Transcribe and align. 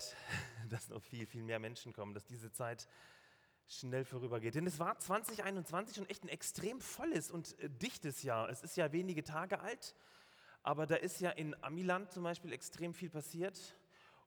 bald, 0.00 0.16
dass 0.70 0.88
noch 0.88 1.02
viel, 1.02 1.26
viel 1.26 1.42
mehr 1.42 1.58
Menschen 1.58 1.92
kommen, 1.92 2.14
dass 2.14 2.26
diese 2.26 2.52
Zeit 2.52 2.88
schnell 3.68 4.04
vorübergeht. 4.04 4.54
Denn 4.54 4.66
es 4.66 4.78
war 4.78 4.98
2021 4.98 5.96
schon 5.96 6.08
echt 6.08 6.24
ein 6.24 6.28
extrem 6.28 6.80
volles 6.80 7.30
und 7.30 7.58
äh, 7.60 7.68
dichtes 7.70 8.22
Jahr. 8.22 8.48
Es 8.48 8.62
ist 8.62 8.76
ja 8.76 8.92
wenige 8.92 9.22
Tage 9.22 9.60
alt, 9.60 9.94
aber 10.62 10.86
da 10.86 10.96
ist 10.96 11.20
ja 11.20 11.30
in 11.30 11.54
Amiland 11.62 12.10
zum 12.10 12.24
Beispiel 12.24 12.52
extrem 12.52 12.94
viel 12.94 13.10
passiert. 13.10 13.76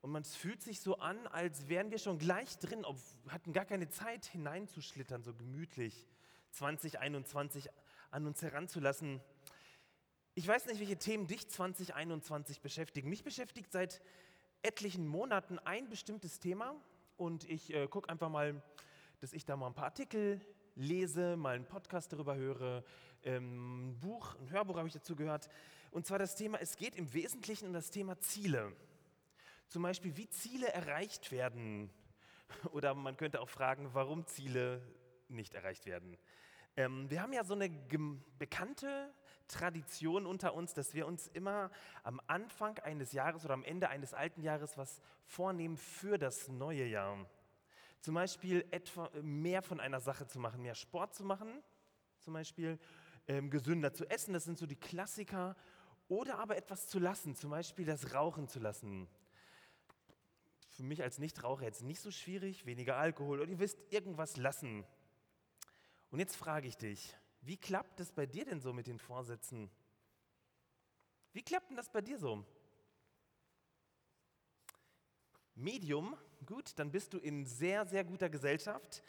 Und 0.01 0.12
man 0.12 0.25
fühlt 0.25 0.62
sich 0.62 0.81
so 0.81 0.97
an, 0.97 1.28
als 1.28 1.70
wären 1.70 1.90
wir 1.90 1.97
schon 1.97 2.19
gleich 2.19 2.58
drin, 2.60 2.83
ob, 2.83 2.97
hatten 3.29 3.53
gar 3.53 3.65
keine 3.65 3.90
Zeit 3.90 4.26
hineinzuschlittern, 4.26 5.24
so 5.24 5.33
gemütlich 5.33 6.08
2021 6.51 7.69
an 8.12 8.28
uns 8.28 8.42
heranzulassen. 8.42 9.21
Ich 10.35 10.47
weiß 10.47 10.65
nicht, 10.65 10.79
welche 10.79 10.97
Themen 10.97 11.28
dich 11.28 11.49
2021 11.49 12.60
beschäftigen. 12.60 13.10
Mich 13.10 13.24
beschäftigt 13.24 13.71
seit 13.71 14.01
etlichen 14.64 15.08
Monaten 15.08 15.60
ein 15.60 15.90
bestimmtes 15.90 16.40
Thema 16.40 16.73
und 17.18 17.48
ich 17.50 17.73
äh, 17.73 17.88
gucke 17.88 18.09
einfach 18.09 18.30
mal, 18.30 18.62
dass 19.20 19.34
ich 19.34 19.45
da 19.45 19.55
mal 19.55 19.67
ein 19.67 19.73
paar 19.73 19.85
Artikel 19.85 20.40
lese, 20.76 21.38
mal 21.38 21.55
einen 21.55 21.67
Podcast 21.67 22.12
darüber 22.13 22.35
höre, 22.35 22.84
ähm, 23.23 23.90
ein 23.90 23.99
Buch, 23.99 24.35
ein 24.40 24.49
Hörbuch 24.49 24.77
habe 24.77 24.88
ich 24.88 24.94
dazu 24.94 25.16
gehört. 25.16 25.49
Und 25.91 26.05
zwar 26.05 26.18
das 26.18 26.35
Thema, 26.35 26.59
es 26.59 26.77
geht 26.77 26.95
im 26.95 27.13
Wesentlichen 27.13 27.68
um 27.68 27.73
das 27.73 27.91
Thema 27.91 28.18
Ziele. 28.20 28.73
Zum 29.68 29.84
Beispiel, 29.84 30.16
wie 30.18 30.30
Ziele 30.30 30.71
erreicht 30.71 31.32
werden. 31.32 31.90
Oder 32.71 32.93
man 32.93 33.18
könnte 33.18 33.41
auch 33.41 33.49
fragen, 33.49 33.90
warum 33.93 34.26
Ziele 34.26 34.82
nicht 35.27 35.54
erreicht 35.54 35.85
werden. 35.85 36.18
Ähm, 36.76 37.09
wir 37.09 37.21
haben 37.21 37.34
ja 37.34 37.43
so 37.43 37.54
eine 37.54 37.70
bekannte 38.40 39.13
Tradition 39.53 40.25
unter 40.25 40.53
uns, 40.53 40.73
dass 40.73 40.93
wir 40.93 41.07
uns 41.07 41.27
immer 41.27 41.71
am 42.03 42.20
Anfang 42.27 42.80
eines 42.80 43.12
Jahres 43.13 43.45
oder 43.45 43.53
am 43.53 43.63
Ende 43.63 43.89
eines 43.89 44.13
alten 44.13 44.41
Jahres 44.41 44.77
was 44.77 45.02
vornehmen 45.26 45.77
für 45.77 46.17
das 46.17 46.48
neue 46.48 46.85
Jahr. 46.85 47.26
Zum 48.02 48.16
Beispiel 48.16 48.66
etwa 48.71 49.09
mehr 49.21 49.62
von 49.62 49.79
einer 49.79 50.01
Sache 50.01 50.27
zu 50.27 50.40
machen, 50.40 50.62
mehr 50.62 50.76
Sport 50.76 51.15
zu 51.15 51.24
machen, 51.24 51.63
zum 52.20 52.34
Beispiel 52.34 52.79
ähm, 53.27 53.49
gesünder 53.49 53.93
zu 53.93 54.09
essen, 54.09 54.34
das 54.34 54.43
sind 54.43 54.57
so 54.57 54.65
die 54.65 54.76
Klassiker. 54.76 55.55
Oder 56.09 56.40
aber 56.40 56.57
etwas 56.57 56.87
zu 56.87 56.99
lassen, 56.99 57.35
zum 57.35 57.51
Beispiel 57.51 57.85
das 57.85 58.13
Rauchen 58.13 58.48
zu 58.48 58.59
lassen 58.59 59.07
für 60.74 60.84
mich 60.84 61.04
als 61.04 61.20
Nichtraucher 61.20 61.63
jetzt 61.63 61.84
nicht 61.84 62.01
so 62.01 62.12
schwierig, 62.12 62.65
weniger 62.65 62.98
Alkohol 62.98 63.40
oder 63.40 63.51
ihr 63.51 63.59
wisst, 63.59 63.79
irgendwas 63.91 64.38
lassen. 64.38 64.84
Und 66.09 66.20
jetzt 66.20 66.36
frage 66.36 66.68
ich 66.68 66.78
dich, 66.78 67.16
wie 67.46 67.58
klappt 67.58 68.00
es 68.00 68.12
bei 68.12 68.26
dir 68.26 68.46
denn 68.46 68.62
so 68.62 68.74
mit 68.74 68.88
den 68.88 69.00
Vorsätzen? 69.00 69.70
Wie 71.34 71.44
klappt 71.44 71.70
denn 71.70 71.78
das 71.78 71.90
bei 71.90 72.02
dir 72.02 72.18
so? 72.18 72.46
Medium, 75.56 76.18
gut, 76.46 76.78
dann 76.80 76.92
bist 76.92 77.14
du 77.14 77.18
in 77.20 77.46
sehr, 77.46 77.86
sehr 77.86 78.04
guter 78.04 78.30
Gesellschaft. 78.30 79.04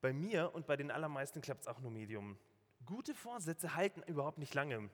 Bei 0.00 0.12
mir 0.12 0.54
und 0.54 0.66
bei 0.66 0.76
den 0.76 0.90
allermeisten 0.90 1.40
klappt 1.40 1.62
es 1.62 1.68
auch 1.68 1.80
nur 1.80 1.90
Medium. 1.90 2.38
Gute 2.84 3.14
Vorsätze 3.14 3.74
halten 3.74 4.02
überhaupt 4.02 4.38
nicht 4.38 4.54
lange. 4.54 4.90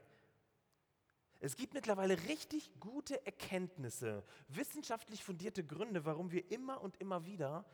Es 1.40 1.56
gibt 1.56 1.74
mittlerweile 1.74 2.22
richtig 2.28 2.70
gute 2.78 3.26
Erkenntnisse, 3.26 4.24
wissenschaftlich 4.48 5.24
fundierte 5.24 5.64
Gründe, 5.64 6.04
warum 6.04 6.30
wir 6.30 6.48
immer 6.52 6.80
und 6.80 6.96
immer 6.98 7.24
wieder 7.24 7.64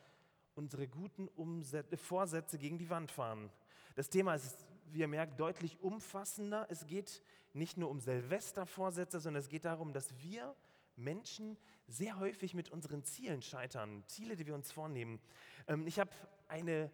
unsere 0.55 0.89
guten 0.89 1.29
Umsätze, 1.29 1.99
Vorsätze 1.99 2.59
gegen 2.59 2.79
die 2.79 2.89
Wand 2.91 3.11
fahren. 3.11 3.51
Das 3.99 4.11
Thema 4.11 4.37
ist, 4.37 4.65
wie 4.93 5.01
ihr 5.01 5.09
merkt, 5.09 5.41
deutlich 5.41 5.81
umfassender. 5.81 6.69
Es 6.71 6.87
geht 6.87 7.21
nicht 7.53 7.77
nur 7.77 7.91
um 7.91 7.99
Silvestervorsätze, 7.99 9.19
sondern 9.19 9.41
es 9.41 9.49
geht 9.49 9.65
darum, 9.65 9.93
dass 9.93 10.17
wir 10.21 10.55
Menschen 10.95 11.59
sehr 11.89 12.21
häufig 12.21 12.55
mit 12.55 12.71
unseren 12.71 13.03
Zielen 13.03 13.43
scheitern, 13.43 14.05
Ziele, 14.07 14.37
die 14.37 14.47
wir 14.47 14.55
uns 14.55 14.71
vornehmen. 14.71 15.19
Ähm, 15.67 15.85
ich 15.89 15.99
habe 15.99 16.13
eine 16.47 16.93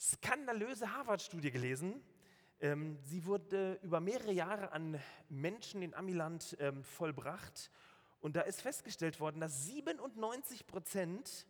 skandalöse 0.00 0.94
Harvard-Studie 0.96 1.50
gelesen, 1.50 2.00
ähm, 2.60 2.96
sie 3.02 3.26
wurde 3.26 3.78
über 3.82 4.00
mehrere 4.00 4.32
Jahre 4.32 4.72
an 4.72 4.98
Menschen 5.28 5.82
in 5.82 5.92
Amiland 5.92 6.56
ähm, 6.58 6.84
vollbracht 6.84 7.70
und 8.20 8.34
da 8.34 8.40
ist 8.40 8.62
festgestellt 8.62 9.20
worden, 9.20 9.40
dass 9.40 9.66
97 9.66 10.66
Prozent 10.66 11.46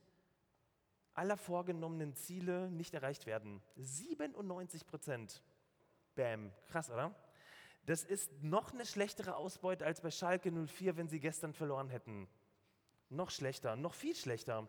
aller 1.19 1.37
vorgenommenen 1.37 2.15
Ziele 2.15 2.71
nicht 2.71 2.95
erreicht 2.95 3.27
werden. 3.27 3.61
97 3.77 4.87
Prozent. 4.87 5.43
Bam, 6.15 6.53
krass, 6.69 6.91
oder? 6.91 7.15
Das 7.85 8.05
ist 8.05 8.31
noch 8.43 8.73
eine 8.73 8.87
schlechtere 8.87 9.37
Ausbeute 9.37 9.85
als 9.85 10.01
bei 10.01 10.11
Schalke 10.11 10.51
04, 10.51 10.97
wenn 10.97 11.09
sie 11.09 11.21
gestern 11.21 11.53
verloren 11.53 11.91
hätten. 11.91 12.29
Noch 13.09 13.31
schlechter, 13.31 13.77
noch 13.77 13.95
viel 13.95 14.15
schlechter. 14.15 14.69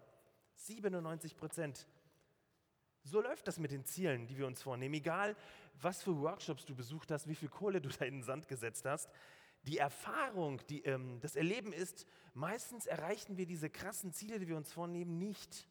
97 0.56 1.38
Prozent. 1.38 1.88
So 3.04 3.22
läuft 3.22 3.48
das 3.48 3.60
mit 3.60 3.72
den 3.72 3.86
Zielen, 3.86 4.28
die 4.28 4.38
wir 4.38 4.48
uns 4.48 4.62
vornehmen. 4.62 4.96
Egal, 4.96 5.36
was 5.82 6.04
für 6.04 6.18
Workshops 6.20 6.66
du 6.66 6.76
besucht 6.76 7.12
hast, 7.12 7.28
wie 7.28 7.36
viel 7.36 7.50
Kohle 7.50 7.80
du 7.80 7.90
da 7.90 8.06
in 8.06 8.16
den 8.16 8.24
Sand 8.24 8.48
gesetzt 8.48 8.86
hast. 8.86 9.10
Die 9.64 9.78
Erfahrung, 9.78 10.62
die, 10.68 10.82
ähm, 10.84 11.20
das 11.22 11.36
Erleben 11.36 11.74
ist, 11.74 12.08
meistens 12.34 12.86
erreichen 12.86 13.38
wir 13.38 13.46
diese 13.46 13.70
krassen 13.70 14.14
Ziele, 14.14 14.40
die 14.40 14.48
wir 14.48 14.58
uns 14.58 14.72
vornehmen, 14.72 15.18
nicht. 15.18 15.68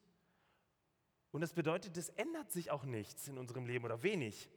Und 1.32 1.40
das 1.40 1.52
bedeutet, 1.52 1.96
es 1.96 2.08
ändert 2.10 2.50
sich 2.50 2.70
auch 2.70 2.84
nichts 2.84 3.28
in 3.28 3.38
unserem 3.38 3.66
Leben 3.66 3.84
oder 3.84 4.02
wenig. 4.02 4.48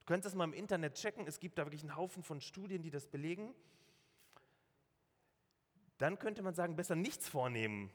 Du 0.00 0.12
kannst 0.12 0.26
das 0.26 0.34
mal 0.34 0.44
im 0.44 0.52
Internet 0.52 0.94
checken. 0.94 1.26
Es 1.26 1.40
gibt 1.40 1.58
da 1.58 1.64
wirklich 1.64 1.82
einen 1.82 1.96
Haufen 1.96 2.22
von 2.22 2.40
Studien, 2.40 2.82
die 2.82 2.90
das 2.90 3.06
belegen. 3.06 3.54
Dann 5.98 6.18
könnte 6.18 6.42
man 6.42 6.54
sagen, 6.54 6.76
besser 6.76 6.96
nichts 6.96 7.28
vornehmen, 7.28 7.90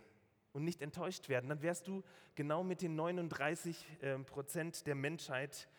und 0.53 0.63
nicht 0.63 0.81
enttäuscht 0.81 1.29
werden, 1.29 1.49
dann 1.49 1.61
wärst 1.61 1.87
du 1.87 2.03
genau 2.35 2.63
mit 2.63 2.81
den 2.81 2.95
39 2.95 3.85
ähm, 4.01 4.25
Prozent 4.25 4.87
der 4.87 4.95
Menschheit 4.95 5.69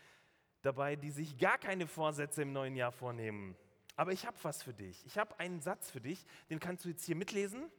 dabei, 0.62 0.96
die 0.96 1.10
sich 1.10 1.38
gar 1.38 1.58
keine 1.58 1.86
Vorsätze 1.86 2.42
im 2.42 2.52
neuen 2.52 2.76
Jahr 2.76 2.92
vornehmen. 2.92 3.56
Aber 3.96 4.12
ich 4.12 4.26
habe 4.26 4.36
was 4.42 4.62
für 4.62 4.72
dich. 4.72 5.04
Ich 5.06 5.18
habe 5.18 5.38
einen 5.38 5.60
Satz 5.60 5.90
für 5.90 6.00
dich, 6.00 6.24
den 6.48 6.60
kannst 6.60 6.84
du 6.84 6.88
jetzt 6.88 7.04
hier 7.04 7.16
mitlesen. 7.16 7.70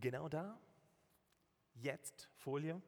Genau 0.00 0.28
da. 0.28 0.58
Jetzt, 1.74 2.30
Folie. 2.36 2.80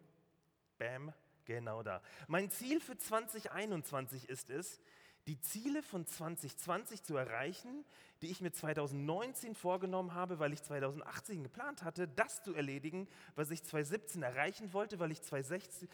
Bam, 0.79 1.13
genau 1.45 1.83
da. 1.83 2.03
Mein 2.29 2.51
Ziel 2.51 2.81
für 2.81 2.97
2021 2.97 4.29
ist 4.29 4.51
es, 4.51 4.81
die 5.27 5.41
Ziele 5.41 5.83
von 5.83 6.07
2020 6.07 7.03
zu 7.03 7.17
erreichen, 7.17 7.85
die 8.23 8.31
ich 8.31 8.41
mir 8.41 8.53
2019 8.53 9.55
vorgenommen 9.55 10.15
habe, 10.15 10.39
weil 10.39 10.53
ich 10.53 10.63
2018 10.63 11.43
geplant 11.43 11.83
hatte, 11.83 12.07
das 12.07 12.43
zu 12.43 12.55
erledigen, 12.55 13.09
was 13.35 13.51
ich 13.51 13.65
2017 13.65 14.23
erreichen 14.23 14.73
wollte, 14.73 15.01
weil 15.01 15.11
ich 15.11 15.23
2016 15.23 15.89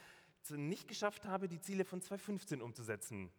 nicht 0.51 0.87
geschafft 0.87 1.25
habe, 1.25 1.49
die 1.49 1.61
Ziele 1.61 1.85
von 1.85 2.03
2015 2.03 2.61
umzusetzen. 2.61 3.31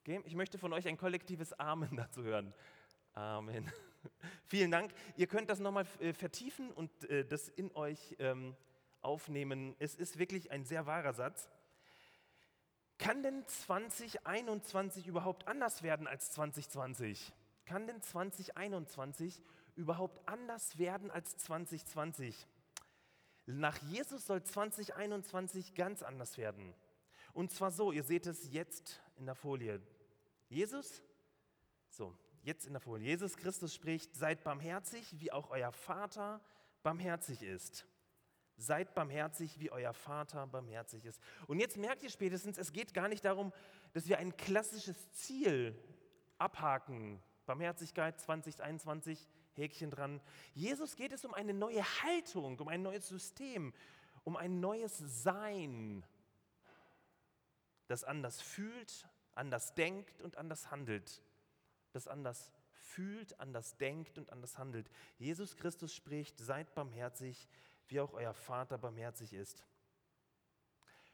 Okay? 0.00 0.20
Ich 0.24 0.34
möchte 0.34 0.58
von 0.58 0.72
euch 0.72 0.88
ein 0.88 0.96
kollektives 0.96 1.52
Amen 1.52 1.96
dazu 1.96 2.24
hören. 2.24 2.52
Amen. 3.14 3.70
Vielen 4.46 4.70
Dank. 4.70 4.92
Ihr 5.16 5.26
könnt 5.26 5.50
das 5.50 5.60
nochmal 5.60 5.86
äh, 6.00 6.12
vertiefen 6.12 6.70
und 6.70 6.90
äh, 7.10 7.24
das 7.24 7.48
in 7.48 7.74
euch 7.74 8.16
ähm, 8.18 8.56
aufnehmen. 9.00 9.74
Es 9.78 9.94
ist 9.94 10.18
wirklich 10.18 10.50
ein 10.50 10.64
sehr 10.64 10.86
wahrer 10.86 11.12
Satz. 11.12 11.48
Kann 12.98 13.22
denn 13.22 13.46
2021 13.46 15.06
überhaupt 15.06 15.48
anders 15.48 15.82
werden 15.82 16.06
als 16.06 16.30
2020? 16.30 17.32
Kann 17.66 17.86
denn 17.86 18.00
2021 18.00 19.42
überhaupt 19.74 20.28
anders 20.28 20.78
werden 20.78 21.10
als 21.10 21.36
2020? 21.38 22.46
Nach 23.46 23.76
Jesus 23.78 24.26
soll 24.26 24.42
2021 24.42 25.74
ganz 25.74 26.02
anders 26.02 26.38
werden. 26.38 26.74
Und 27.32 27.50
zwar 27.50 27.72
so, 27.72 27.90
ihr 27.90 28.04
seht 28.04 28.26
es 28.26 28.52
jetzt 28.52 29.02
in 29.16 29.26
der 29.26 29.34
Folie. 29.34 29.80
Jesus, 30.48 31.02
so, 31.88 32.14
jetzt 32.42 32.66
in 32.66 32.72
der 32.72 32.80
Folie. 32.80 33.06
Jesus 33.06 33.36
Christus 33.36 33.74
spricht, 33.74 34.14
seid 34.14 34.44
barmherzig, 34.44 35.18
wie 35.18 35.32
auch 35.32 35.50
euer 35.50 35.72
Vater 35.72 36.40
barmherzig 36.82 37.42
ist. 37.42 37.86
Seid 38.56 38.94
barmherzig, 38.94 39.58
wie 39.58 39.70
euer 39.70 39.94
Vater 39.94 40.46
barmherzig 40.46 41.04
ist. 41.04 41.20
Und 41.46 41.58
jetzt 41.58 41.76
merkt 41.76 42.02
ihr 42.02 42.10
spätestens, 42.10 42.58
es 42.58 42.72
geht 42.72 42.94
gar 42.94 43.08
nicht 43.08 43.24
darum, 43.24 43.52
dass 43.92 44.06
wir 44.08 44.18
ein 44.18 44.36
klassisches 44.36 45.10
Ziel 45.12 45.76
abhaken. 46.38 47.22
Barmherzigkeit 47.46 48.20
2021, 48.20 49.28
Häkchen 49.54 49.90
dran. 49.90 50.20
Jesus 50.54 50.96
geht 50.96 51.12
es 51.12 51.24
um 51.24 51.34
eine 51.34 51.54
neue 51.54 51.82
Haltung, 52.02 52.58
um 52.58 52.68
ein 52.68 52.82
neues 52.82 53.08
System, 53.08 53.72
um 54.24 54.36
ein 54.36 54.60
neues 54.60 54.98
Sein, 54.98 56.04
das 57.88 58.04
anders 58.04 58.40
fühlt, 58.40 59.08
anders 59.34 59.74
denkt 59.74 60.22
und 60.22 60.36
anders 60.36 60.70
handelt. 60.70 61.22
Das 61.92 62.08
anders 62.08 62.50
fühlt, 62.70 63.38
anders 63.40 63.76
denkt 63.76 64.18
und 64.18 64.30
anders 64.30 64.58
handelt. 64.58 64.90
Jesus 65.18 65.56
Christus 65.56 65.94
spricht, 65.94 66.38
seid 66.38 66.74
barmherzig, 66.74 67.48
wie 67.88 68.00
auch 68.00 68.12
euer 68.12 68.34
Vater 68.34 68.78
barmherzig 68.78 69.32
ist. 69.32 69.64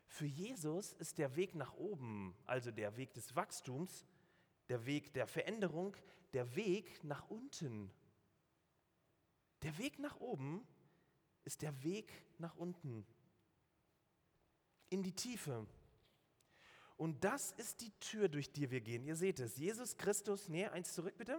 Für 0.07 0.27
Jesus 0.27 0.93
ist 0.95 1.19
der 1.19 1.37
Weg 1.37 1.55
nach 1.55 1.75
oben, 1.75 2.35
also 2.47 2.71
der 2.71 2.97
Weg 2.97 3.13
des 3.15 3.37
Wachstums, 3.37 4.07
der 4.69 4.87
Weg 4.87 5.13
der 5.13 5.27
Veränderung, 5.27 5.97
der 6.33 6.57
Weg 6.57 7.05
nach 7.05 7.29
unten. 7.29 7.91
Der 9.63 9.77
Weg 9.79 9.99
nach 9.99 10.19
oben 10.21 10.67
ist 11.45 11.63
der 11.63 11.83
Weg 11.83 12.13
nach 12.39 12.57
unten, 12.57 13.07
in 14.89 15.03
die 15.03 15.15
Tiefe. 15.15 15.67
Und 16.99 17.23
das 17.23 17.53
ist 17.53 17.81
die 17.81 17.93
Tür, 18.01 18.29
durch 18.29 18.53
die 18.53 18.71
wir 18.71 18.81
gehen. 18.81 19.05
Ihr 19.05 19.17
seht 19.17 19.39
es, 19.39 19.57
Jesus 19.57 19.97
Christus, 19.97 20.49
nee, 20.49 20.67
eins 20.67 20.93
zurück 20.93 21.15
bitte. 21.17 21.39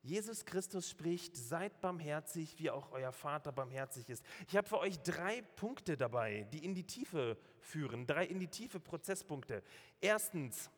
Jesus 0.00 0.44
Christus 0.44 0.88
spricht, 0.88 1.36
seid 1.36 1.80
barmherzig, 1.80 2.58
wie 2.58 2.70
auch 2.70 2.92
euer 2.92 3.10
Vater 3.10 3.50
barmherzig 3.52 4.08
ist. 4.08 4.24
Ich 4.46 4.56
habe 4.56 4.68
für 4.68 4.78
euch 4.78 5.00
drei 5.00 5.42
Punkte 5.56 5.96
dabei, 5.96 6.46
die 6.52 6.64
in 6.64 6.74
die 6.74 6.86
Tiefe 6.86 7.36
führen, 7.58 8.06
drei 8.06 8.26
in 8.26 8.38
die 8.38 8.48
Tiefe 8.48 8.78
Prozesspunkte. 8.78 9.62
Erstens, 10.00 10.70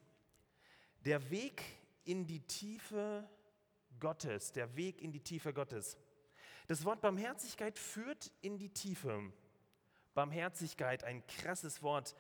der 1.05 1.31
Weg 1.31 1.63
in 2.05 2.27
die 2.27 2.41
Tiefe 2.41 3.29
Gottes, 4.01 4.53
der 4.53 4.75
Weg 4.77 5.03
in 5.03 5.13
die 5.13 5.21
Tiefe 5.21 5.53
Gottes. 5.53 5.99
Das 6.67 6.85
Wort 6.85 7.01
Barmherzigkeit 7.03 7.79
führt 7.79 8.33
in 8.41 8.59
die 8.59 8.71
Tiefe. 8.71 9.33
Barmherzigkeit, 10.15 11.05
ein 11.05 11.27
krasses 11.27 11.83
Wort. 11.83 12.15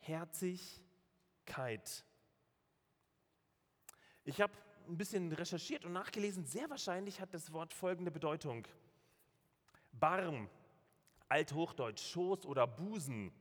Barmherzigkeit. 0.00 2.04
Ich 4.24 4.40
habe 4.40 4.52
ein 4.88 4.96
bisschen 4.96 5.32
recherchiert 5.32 5.84
und 5.84 5.92
nachgelesen. 5.92 6.46
Sehr 6.46 6.68
wahrscheinlich 6.70 7.20
hat 7.20 7.34
das 7.34 7.52
Wort 7.52 7.74
folgende 7.74 8.10
Bedeutung. 8.10 8.66
Barm, 9.92 10.48
althochdeutsch, 11.28 12.12
Schoß 12.12 12.46
oder 12.46 12.66
Busen. 12.66 13.32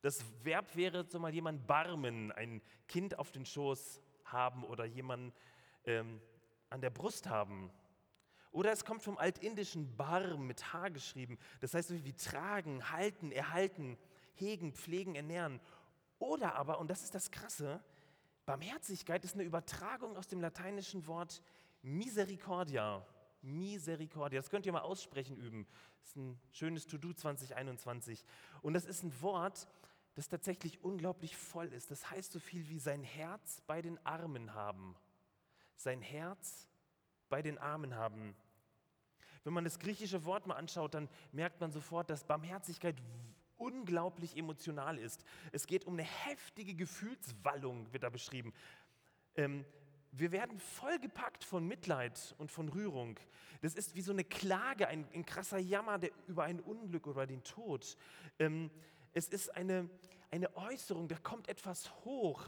Das 0.00 0.24
Verb 0.42 0.74
wäre 0.74 1.06
so 1.08 1.18
mal 1.18 1.32
jemand 1.32 1.66
barmen, 1.66 2.32
ein 2.32 2.60
Kind 2.88 3.18
auf 3.18 3.30
den 3.30 3.46
Schoß 3.46 4.00
haben 4.24 4.64
oder 4.64 4.84
jemanden 4.84 5.32
ähm, 5.84 6.20
an 6.70 6.80
der 6.80 6.90
Brust 6.90 7.28
haben. 7.28 7.70
Oder 8.50 8.72
es 8.72 8.84
kommt 8.84 9.02
vom 9.02 9.18
altindischen 9.18 9.96
Bar 9.96 10.36
mit 10.36 10.72
H 10.72 10.88
geschrieben. 10.88 11.38
Das 11.60 11.74
heißt 11.74 11.88
so 11.88 12.04
wie 12.04 12.12
tragen, 12.12 12.90
halten, 12.90 13.30
erhalten, 13.30 13.96
hegen, 14.34 14.72
pflegen, 14.72 15.14
ernähren. 15.14 15.60
Oder 16.22 16.54
aber, 16.54 16.78
und 16.78 16.88
das 16.88 17.02
ist 17.02 17.16
das 17.16 17.32
Krasse, 17.32 17.82
Barmherzigkeit 18.46 19.24
ist 19.24 19.34
eine 19.34 19.42
Übertragung 19.42 20.16
aus 20.16 20.28
dem 20.28 20.40
lateinischen 20.40 21.08
Wort 21.08 21.42
Misericordia. 21.82 23.04
Misericordia. 23.42 24.38
Das 24.38 24.48
könnt 24.48 24.64
ihr 24.64 24.72
mal 24.72 24.82
aussprechen 24.82 25.36
üben. 25.36 25.66
Das 26.00 26.10
ist 26.10 26.16
ein 26.16 26.40
schönes 26.52 26.86
To-Do 26.86 27.12
2021. 27.12 28.24
Und 28.62 28.74
das 28.74 28.84
ist 28.84 29.02
ein 29.02 29.20
Wort, 29.20 29.66
das 30.14 30.28
tatsächlich 30.28 30.84
unglaublich 30.84 31.36
voll 31.36 31.72
ist. 31.72 31.90
Das 31.90 32.08
heißt 32.08 32.30
so 32.30 32.38
viel 32.38 32.68
wie 32.68 32.78
sein 32.78 33.02
Herz 33.02 33.60
bei 33.66 33.82
den 33.82 33.98
Armen 34.06 34.54
haben. 34.54 34.94
Sein 35.74 36.02
Herz 36.02 36.68
bei 37.30 37.42
den 37.42 37.58
Armen 37.58 37.96
haben. 37.96 38.36
Wenn 39.42 39.54
man 39.54 39.64
das 39.64 39.80
griechische 39.80 40.24
Wort 40.24 40.46
mal 40.46 40.54
anschaut, 40.54 40.94
dann 40.94 41.08
merkt 41.32 41.60
man 41.60 41.72
sofort, 41.72 42.10
dass 42.10 42.22
Barmherzigkeit 42.22 42.94
unglaublich 43.62 44.36
emotional 44.36 44.98
ist. 44.98 45.24
Es 45.52 45.66
geht 45.66 45.86
um 45.86 45.94
eine 45.94 46.02
heftige 46.02 46.74
Gefühlswallung, 46.74 47.92
wird 47.92 48.02
da 48.02 48.10
beschrieben. 48.10 48.52
Ähm, 49.36 49.64
wir 50.10 50.32
werden 50.32 50.58
vollgepackt 50.58 51.44
von 51.44 51.66
Mitleid 51.66 52.34
und 52.38 52.50
von 52.50 52.68
Rührung. 52.68 53.18
Das 53.62 53.74
ist 53.74 53.94
wie 53.94 54.02
so 54.02 54.12
eine 54.12 54.24
Klage, 54.24 54.88
ein, 54.88 55.06
ein 55.14 55.24
krasser 55.24 55.58
Jammer 55.58 55.98
der, 55.98 56.10
über 56.26 56.44
ein 56.44 56.60
Unglück 56.60 57.06
oder 57.06 57.26
den 57.26 57.42
Tod. 57.44 57.96
Ähm, 58.38 58.70
es 59.14 59.28
ist 59.28 59.56
eine, 59.56 59.88
eine 60.30 60.54
Äußerung, 60.56 61.08
da 61.08 61.16
kommt 61.16 61.48
etwas 61.48 61.90
hoch 62.04 62.42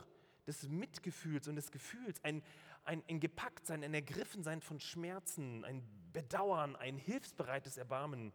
des 0.46 0.68
Mitgefühls 0.68 1.48
und 1.48 1.56
des 1.56 1.70
Gefühls, 1.70 2.22
ein, 2.22 2.42
ein, 2.84 3.02
ein 3.08 3.20
Gepacktsein, 3.20 3.82
ein 3.82 3.94
Ergriffensein 3.94 4.60
von 4.60 4.80
Schmerzen, 4.80 5.64
ein 5.64 5.82
Bedauern, 6.12 6.76
ein 6.76 6.96
hilfsbereites 6.96 7.76
Erbarmen. 7.76 8.32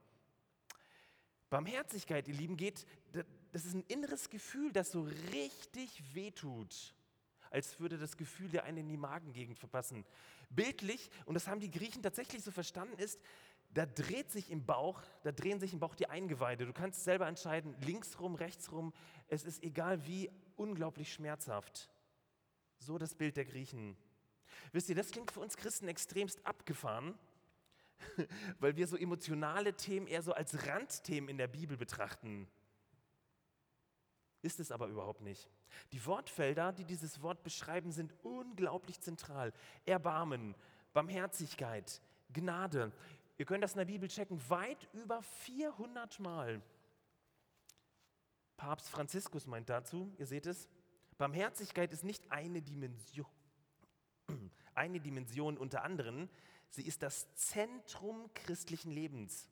Barmherzigkeit, 1.50 2.28
ihr 2.28 2.36
Lieben, 2.36 2.58
geht, 2.58 2.86
das 3.52 3.66
ist 3.66 3.74
ein 3.74 3.84
inneres 3.88 4.30
Gefühl, 4.30 4.72
das 4.72 4.92
so 4.92 5.08
richtig 5.34 6.04
wehtut, 6.14 6.94
als 7.50 7.80
würde 7.80 7.98
das 7.98 8.18
Gefühl 8.18 8.50
der 8.50 8.64
einen 8.64 8.80
in 8.80 8.90
die 8.90 8.98
Magengegend 8.98 9.58
verpassen. 9.58 10.06
Bildlich, 10.50 11.10
und 11.26 11.34
das 11.34 11.48
haben 11.48 11.60
die 11.60 11.72
Griechen 11.72 12.04
tatsächlich 12.04 12.44
so 12.44 12.52
verstanden, 12.52 12.98
ist, 13.00 13.20
da 13.72 13.86
dreht 13.86 14.32
sich 14.32 14.50
im 14.50 14.66
Bauch, 14.66 15.02
da 15.24 15.32
drehen 15.32 15.60
sich 15.60 15.74
im 15.74 15.80
Bauch 15.80 15.96
die 15.96 16.08
Eingeweide. 16.10 16.66
Du 16.66 16.74
kannst 16.74 17.04
selber 17.04 17.28
entscheiden, 17.28 17.76
links 17.82 18.20
rum, 18.20 18.34
rechts 18.36 18.72
rum. 18.72 18.94
Es 19.28 19.44
ist 19.44 19.64
egal 19.64 20.08
wie 20.08 20.32
unglaublich 20.56 21.14
schmerzhaft. 21.14 21.92
So 22.80 22.98
das 22.98 23.14
Bild 23.14 23.38
der 23.38 23.46
Griechen. 23.46 23.96
Wisst 24.72 24.90
ihr, 24.90 24.96
das 24.96 25.12
klingt 25.12 25.32
für 25.32 25.40
uns 25.40 25.56
Christen 25.56 25.88
extremst 25.88 26.46
abgefahren, 26.46 27.18
weil 28.60 28.76
wir 28.76 28.88
so 28.88 28.98
emotionale 28.98 29.74
Themen 29.74 30.08
eher 30.08 30.22
so 30.22 30.34
als 30.34 30.68
Randthemen 30.68 31.30
in 31.30 31.38
der 31.38 31.48
Bibel 31.48 31.78
betrachten. 31.78 32.48
Ist 34.42 34.60
es 34.60 34.72
aber 34.72 34.88
überhaupt 34.88 35.22
nicht. 35.22 35.50
Die 35.92 36.06
Wortfelder, 36.06 36.72
die 36.72 36.86
dieses 36.86 37.22
Wort 37.22 37.44
beschreiben, 37.44 37.92
sind 37.92 38.14
unglaublich 38.24 39.02
zentral. 39.02 39.54
Erbarmen, 39.86 40.56
Barmherzigkeit, 40.94 42.02
Gnade. 42.32 42.92
Ihr 43.38 43.46
könnt 43.46 43.64
das 43.64 43.74
in 43.74 43.80
der 43.80 43.86
Bibel 43.86 44.10
checken, 44.10 44.40
weit 44.50 44.88
über 44.94 45.22
400 45.22 46.20
Mal. 46.20 46.62
Papst 48.58 48.90
Franziskus 48.90 49.48
meint 49.48 49.70
dazu, 49.70 50.14
ihr 50.18 50.26
seht 50.26 50.46
es, 50.46 50.68
Barmherzigkeit 51.18 51.94
ist 51.94 52.04
nicht 52.04 52.30
eine 52.32 52.62
Dimension, 52.62 53.28
eine 54.74 55.00
Dimension 55.00 55.58
unter 55.58 55.84
anderem, 55.84 56.30
sie 56.70 56.84
ist 56.84 57.02
das 57.02 57.34
Zentrum 57.36 58.30
christlichen 58.34 58.92
Lebens. 58.92 59.50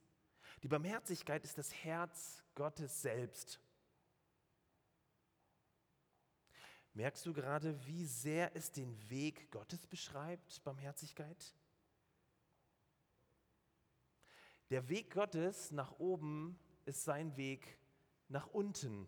Die 0.64 0.68
Barmherzigkeit 0.68 1.44
ist 1.44 1.58
das 1.58 1.74
Herz 1.74 2.44
Gottes 2.56 3.02
selbst. 3.02 3.60
Merkst 6.94 7.26
du 7.28 7.34
gerade, 7.34 7.86
wie 7.86 8.06
sehr 8.06 8.56
es 8.56 8.72
den 8.72 8.98
Weg 9.10 9.52
Gottes 9.52 9.86
beschreibt, 9.86 10.64
Barmherzigkeit? 10.64 11.54
Der 14.72 14.90
Weg 14.90 15.12
Gottes 15.12 15.72
nach 15.72 16.00
oben 16.00 16.58
ist 16.86 17.04
sein 17.04 17.38
Weg 17.38 17.78
nach 18.30 18.48
unten 18.48 19.08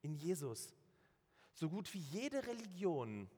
in 0.00 0.14
Jesus. 0.14 0.72
So 1.52 1.68
gut 1.68 1.92
wie 1.92 1.98
jede 1.98 2.46
Religion 2.46 3.28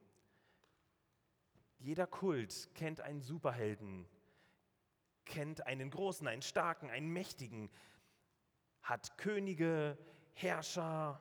jeder 1.81 2.07
Kult 2.07 2.69
kennt 2.75 3.01
einen 3.01 3.23
Superhelden, 3.23 4.07
kennt 5.25 5.67
einen 5.67 5.91
großen, 5.91 6.29
einen 6.29 6.43
starken, 6.43 6.91
einen 6.91 7.09
mächtigen, 7.09 7.71
hat 8.83 9.17
Könige, 9.19 9.99
Herrscher, 10.35 11.21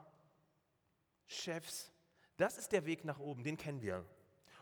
Chefs. 1.28 1.92
Das 2.38 2.58
ist 2.58 2.72
der 2.72 2.86
Weg 2.86 3.06
nach 3.06 3.20
oben, 3.20 3.44
den 3.44 3.58
kennen 3.58 3.82
wir. 3.82 4.06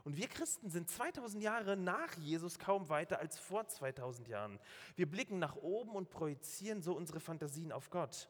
Und 0.03 0.15
wir 0.15 0.27
Christen 0.27 0.69
sind 0.69 0.89
2000 0.89 1.43
Jahre 1.43 1.75
nach 1.75 2.13
Jesus 2.15 2.59
kaum 2.59 2.87
weiter 2.87 3.19
als 3.19 3.37
vor 3.37 3.67
2000 3.67 4.27
Jahren. 4.29 4.59
Wir 4.95 5.09
blicken 5.09 5.37
nach 5.37 5.57
oben 5.57 5.91
und 5.91 6.09
projizieren 6.09 6.81
so 6.81 6.95
unsere 6.95 7.19
Fantasien 7.19 7.71
auf 7.71 7.89
Gott. 7.89 8.29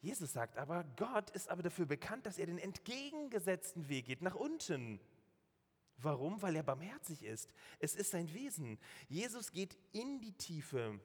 Jesus 0.00 0.32
sagt 0.32 0.56
aber, 0.56 0.84
Gott 0.96 1.30
ist 1.30 1.48
aber 1.48 1.62
dafür 1.62 1.86
bekannt, 1.86 2.26
dass 2.26 2.38
er 2.38 2.46
den 2.46 2.58
entgegengesetzten 2.58 3.88
Weg 3.88 4.06
geht, 4.06 4.22
nach 4.22 4.34
unten. 4.34 5.00
Warum? 6.02 6.40
Weil 6.40 6.56
er 6.56 6.62
barmherzig 6.62 7.22
ist. 7.24 7.52
Es 7.78 7.94
ist 7.94 8.10
sein 8.10 8.32
Wesen. 8.32 8.78
Jesus 9.08 9.52
geht 9.52 9.76
in 9.92 10.20
die 10.20 10.32
Tiefe. 10.32 10.98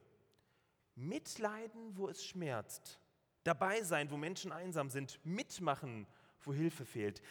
Mitleiden, 0.94 1.96
wo 1.96 2.08
es 2.08 2.24
schmerzt. 2.24 2.98
Dabei 3.44 3.82
sein, 3.82 4.10
wo 4.10 4.16
Menschen 4.16 4.52
einsam 4.52 4.90
sind. 4.90 5.20
Mitmachen, 5.24 6.06
wo 6.40 6.52
Hilfe 6.52 6.84
fehlt. 6.84 7.22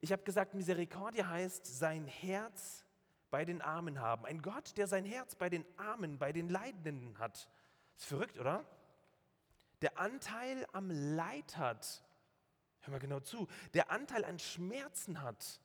Ich 0.00 0.10
habe 0.10 0.22
gesagt, 0.22 0.54
Misericordia 0.54 1.28
heißt 1.28 1.64
sein 1.66 2.06
Herz 2.06 2.84
bei 3.30 3.44
den 3.44 3.62
Armen 3.62 4.00
haben. 4.00 4.26
Ein 4.26 4.42
Gott, 4.42 4.76
der 4.76 4.86
sein 4.86 5.04
Herz 5.04 5.34
bei 5.34 5.48
den 5.48 5.64
Armen, 5.76 6.18
bei 6.18 6.32
den 6.32 6.48
Leidenden 6.48 7.18
hat. 7.18 7.48
Ist 7.96 8.06
verrückt, 8.06 8.38
oder? 8.38 8.64
Der 9.80 9.98
Anteil 9.98 10.66
am 10.72 10.90
Leid 10.90 11.56
hat. 11.56 12.02
Hör 12.80 12.92
mal 12.92 12.98
genau 12.98 13.20
zu. 13.20 13.46
Der 13.74 13.90
Anteil 13.90 14.24
an 14.24 14.38
Schmerzen 14.38 15.22
hat 15.22 15.60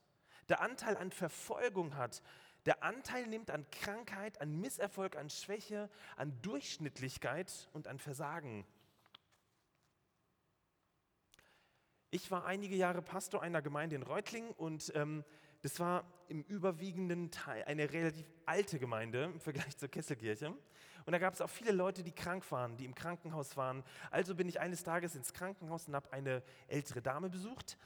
der 0.50 0.62
Anteil 0.62 0.98
an 0.98 1.12
Verfolgung 1.12 1.96
hat, 1.96 2.22
der 2.66 2.84
Anteil 2.84 3.28
nimmt 3.28 3.50
an 3.50 3.66
Krankheit, 3.72 4.42
an 4.42 4.60
Misserfolg, 4.60 5.16
an 5.16 5.30
Schwäche, 5.30 5.90
an 6.18 6.34
Durchschnittlichkeit 6.42 7.70
und 7.72 7.88
an 7.88 7.98
Versagen. 7.98 8.66
Ich 12.10 12.30
war 12.32 12.46
einige 12.46 12.76
Jahre 12.76 13.02
Pastor 13.02 13.42
einer 13.42 13.62
Gemeinde 13.62 13.96
in 13.96 14.04
Reutlingen 14.04 14.52
und 14.52 14.92
ähm, 14.96 15.24
das 15.62 15.80
war 15.80 16.06
im 16.30 16.44
überwiegenden 16.44 17.32
Teil 17.32 17.64
eine 17.66 17.92
relativ 17.92 18.26
alte 18.46 18.80
Gemeinde 18.80 19.24
im 19.26 19.40
Vergleich 19.40 19.78
zur 19.78 19.90
Kesselkirche. 19.90 20.54
Und 21.06 21.14
da 21.14 21.20
gab 21.20 21.34
es 21.34 21.42
auch 21.42 21.50
viele 21.50 21.72
Leute, 21.72 22.04
die 22.04 22.12
krank 22.12 22.50
waren, 22.52 22.76
die 22.76 22.84
im 22.86 22.96
Krankenhaus 22.96 23.56
waren. 23.56 23.84
Also 24.12 24.36
bin 24.36 24.50
ich 24.50 24.60
eines 24.60 24.84
Tages 24.84 25.16
ins 25.16 25.34
Krankenhaus 25.34 25.88
und 25.88 25.96
habe 25.96 26.12
eine 26.12 26.44
ältere 26.68 27.02
Dame 27.02 27.30
besucht 27.30 27.78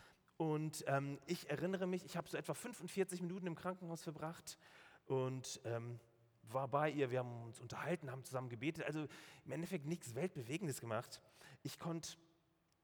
und 0.42 0.84
ähm, 0.88 1.20
ich 1.28 1.52
erinnere 1.52 1.86
mich, 1.86 2.04
ich 2.04 2.18
habe 2.18 2.28
so 2.28 2.36
etwa 2.36 2.56
45 2.56 3.22
Minuten 3.22 3.46
im 3.46 3.54
Krankenhaus 3.54 4.02
verbracht 4.02 4.58
und 5.06 5.62
ähm, 5.66 6.00
war 6.42 6.68
bei 6.68 6.90
ihr, 6.90 7.12
wir 7.12 7.20
haben 7.20 7.44
uns 7.44 7.60
unterhalten, 7.60 8.10
haben 8.10 8.24
zusammen 8.24 8.50
gebetet. 8.50 8.84
Also 8.86 9.08
im 9.46 9.52
Endeffekt 9.52 9.86
nichts 9.86 10.16
Weltbewegendes 10.16 10.82
gemacht. 10.82 11.22
Ich 11.62 11.78
konnte 11.78 12.18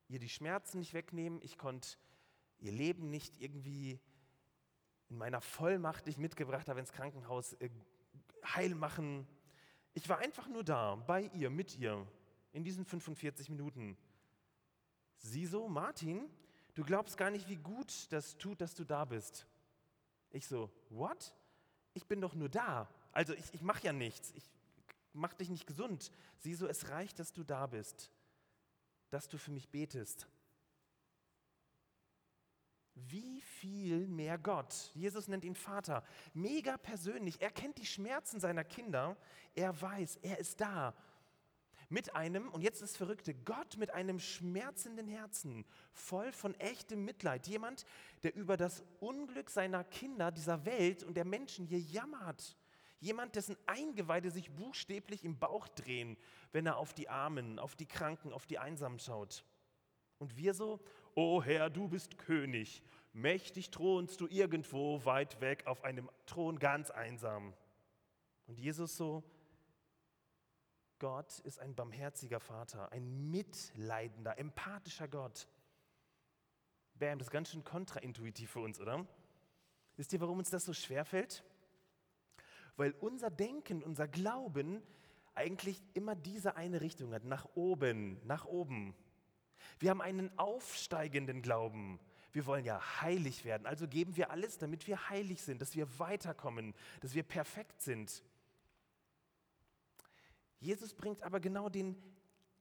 ihr 0.08 0.20
die 0.20 0.30
Schmerzen 0.30 0.78
nicht 0.78 0.94
wegnehmen, 0.94 1.40
ich 1.42 1.58
konnte 1.58 1.98
ihr 2.60 2.72
Leben 2.72 3.10
nicht 3.10 3.42
irgendwie 3.42 4.00
in 5.10 5.18
meiner 5.18 5.42
Vollmacht, 5.42 6.06
die 6.06 6.12
ich 6.12 6.20
mitgebracht 6.20 6.70
habe 6.70 6.80
ins 6.80 6.92
Krankenhaus, 6.92 7.54
äh, 7.54 7.72
heil 8.46 8.76
machen. 8.76 9.28
Ich 9.96 10.08
war 10.08 10.20
einfach 10.20 10.48
nur 10.48 10.64
da, 10.64 10.94
bei 10.94 11.24
ihr, 11.34 11.50
mit 11.50 11.76
ihr, 11.76 12.06
in 12.52 12.64
diesen 12.64 12.86
45 12.86 13.50
Minuten. 13.50 13.98
Sie 15.18 15.48
so, 15.48 15.68
Martin, 15.68 16.30
du 16.78 16.84
glaubst 16.84 17.18
gar 17.18 17.32
nicht, 17.32 17.50
wie 17.50 17.56
gut 17.56 18.12
das 18.12 18.38
tut, 18.38 18.62
dass 18.62 18.76
du 18.76 18.84
da 18.84 19.04
bist. 19.04 19.48
Ich 20.30 20.46
so, 20.46 20.70
what? 20.90 21.34
Ich 21.96 22.06
bin 22.06 22.22
doch 22.22 22.36
nur 22.36 22.50
da. 22.50 22.88
Also 23.12 23.34
ich, 23.34 23.52
ich 23.54 23.64
mache 23.64 23.84
ja 23.84 23.94
nichts. 23.94 24.32
Ich 24.36 24.44
mache 25.12 25.36
dich 25.38 25.50
nicht 25.50 25.66
gesund. 25.66 26.12
Sie 26.38 26.54
so, 26.54 26.68
es 26.68 26.90
reicht, 26.90 27.18
dass 27.18 27.34
du 27.34 27.44
da 27.44 27.66
bist, 27.66 28.12
dass 29.10 29.28
du 29.28 29.40
für 29.40 29.50
mich 29.50 29.70
betest. 29.70 30.28
Wie 32.94 33.42
viel 33.42 34.08
mehr 34.08 34.38
Gott? 34.38 34.92
Jesus 34.94 35.28
nennt 35.28 35.46
ihn 35.46 35.56
Vater. 35.56 36.04
Mega 36.36 36.78
persönlich. 36.78 37.42
Er 37.42 37.52
kennt 37.52 37.80
die 37.80 37.86
Schmerzen 37.86 38.40
seiner 38.40 38.64
Kinder. 38.64 39.18
Er 39.56 39.82
weiß, 39.82 40.18
er 40.22 40.38
ist 40.38 40.62
da. 40.62 40.94
Mit 41.90 42.16
einem, 42.16 42.50
und 42.50 42.62
jetzt 42.62 42.82
ist 42.82 42.98
Verrückte, 42.98 43.34
Gott 43.34 43.78
mit 43.78 43.94
einem 43.94 44.20
schmerzenden 44.20 45.08
Herzen, 45.08 45.66
voll 45.94 46.34
von 46.34 46.54
echtem 46.56 47.06
Mitleid. 47.06 47.48
Jemand, 47.48 47.86
der 48.24 48.36
über 48.36 48.58
das 48.58 48.84
Unglück 49.00 49.50
seiner 49.50 49.86
Kinder, 49.86 50.32
dieser 50.32 50.66
Welt 50.66 51.04
und 51.04 51.16
der 51.16 51.24
Menschen 51.24 51.66
hier 51.66 51.80
jammert. 51.80 52.58
Jemand, 53.00 53.36
dessen 53.36 53.56
Eingeweide 53.68 54.32
sich 54.32 54.52
buchstäblich 54.52 55.24
im 55.24 55.40
Bauch 55.40 55.68
drehen, 55.70 56.18
wenn 56.52 56.66
er 56.66 56.78
auf 56.78 56.94
die 56.94 57.08
Armen, 57.08 57.58
auf 57.58 57.76
die 57.76 57.86
Kranken, 57.86 58.34
auf 58.34 58.48
die 58.48 58.60
Einsamen 58.60 59.00
schaut. 59.00 59.46
Und 60.18 60.36
wir 60.36 60.54
so, 60.54 60.82
O 61.16 61.42
Herr, 61.42 61.70
du 61.70 61.88
bist 61.88 62.18
König, 62.18 62.84
mächtig 63.14 63.72
thronst 63.72 64.20
du 64.20 64.28
irgendwo 64.28 65.06
weit 65.06 65.40
weg 65.42 65.66
auf 65.68 65.84
einem 65.84 66.10
Thron 66.26 66.60
ganz 66.60 66.92
einsam. 66.92 67.54
Und 68.48 68.60
Jesus 68.60 68.98
so, 68.98 69.24
Gott 71.00 71.40
ist 71.40 71.60
ein 71.60 71.76
barmherziger 71.76 72.40
Vater, 72.40 72.92
ein 72.92 73.30
mitleidender, 73.30 74.38
empathischer 74.38 75.08
Gott. 75.08 75.48
Bam, 76.96 77.20
das 77.20 77.28
ist 77.28 77.32
ganz 77.32 77.52
schön 77.52 77.64
kontraintuitiv 77.64 78.52
für 78.52 78.62
uns, 78.62 78.80
oder? 78.80 79.06
Wisst 79.96 80.14
ihr, 80.14 80.22
warum 80.22 80.40
uns 80.40 80.50
das 80.50 80.66
so 80.66 80.74
schwer 80.74 81.06
fällt? 81.06 81.44
Weil 82.76 82.92
unser 83.00 83.30
Denken, 83.30 83.84
unser 83.84 84.08
Glauben 84.08 84.82
eigentlich 85.36 85.84
immer 85.94 86.16
diese 86.16 86.56
eine 86.56 86.82
Richtung 86.82 87.14
hat, 87.14 87.24
nach 87.24 87.48
oben, 87.54 88.20
nach 88.26 88.46
oben. 88.46 88.96
Wir 89.80 89.92
haben 89.92 90.02
einen 90.02 90.38
aufsteigenden 90.38 91.42
Glauben. 91.42 92.00
Wir 92.32 92.46
wollen 92.46 92.66
ja 92.66 93.02
heilig 93.02 93.46
werden, 93.46 93.66
also 93.66 93.88
geben 93.88 94.16
wir 94.16 94.30
alles, 94.30 94.58
damit 94.58 94.86
wir 94.88 95.10
heilig 95.10 95.42
sind, 95.42 95.62
dass 95.62 95.76
wir 95.76 96.00
weiterkommen, 96.00 96.76
dass 97.02 97.16
wir 97.16 97.24
perfekt 97.24 97.82
sind. 97.82 98.24
Jesus 100.60 100.94
bringt 100.94 101.24
aber 101.24 101.40
genau 101.40 101.70
den 101.70 101.96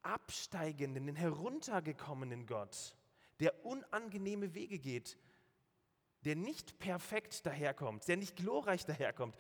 absteigenden, 0.03 1.07
den 1.07 1.17
heruntergekommenen 1.17 2.47
Gott, 2.47 2.97
der 3.41 3.65
unangenehme 3.65 4.55
Wege 4.55 4.79
geht, 4.79 5.19
der 6.25 6.37
nicht 6.37 6.79
perfekt 6.79 7.47
daherkommt, 7.47 8.07
der 8.09 8.17
nicht 8.17 8.37
glorreich 8.37 8.85
daherkommt. 8.85 9.37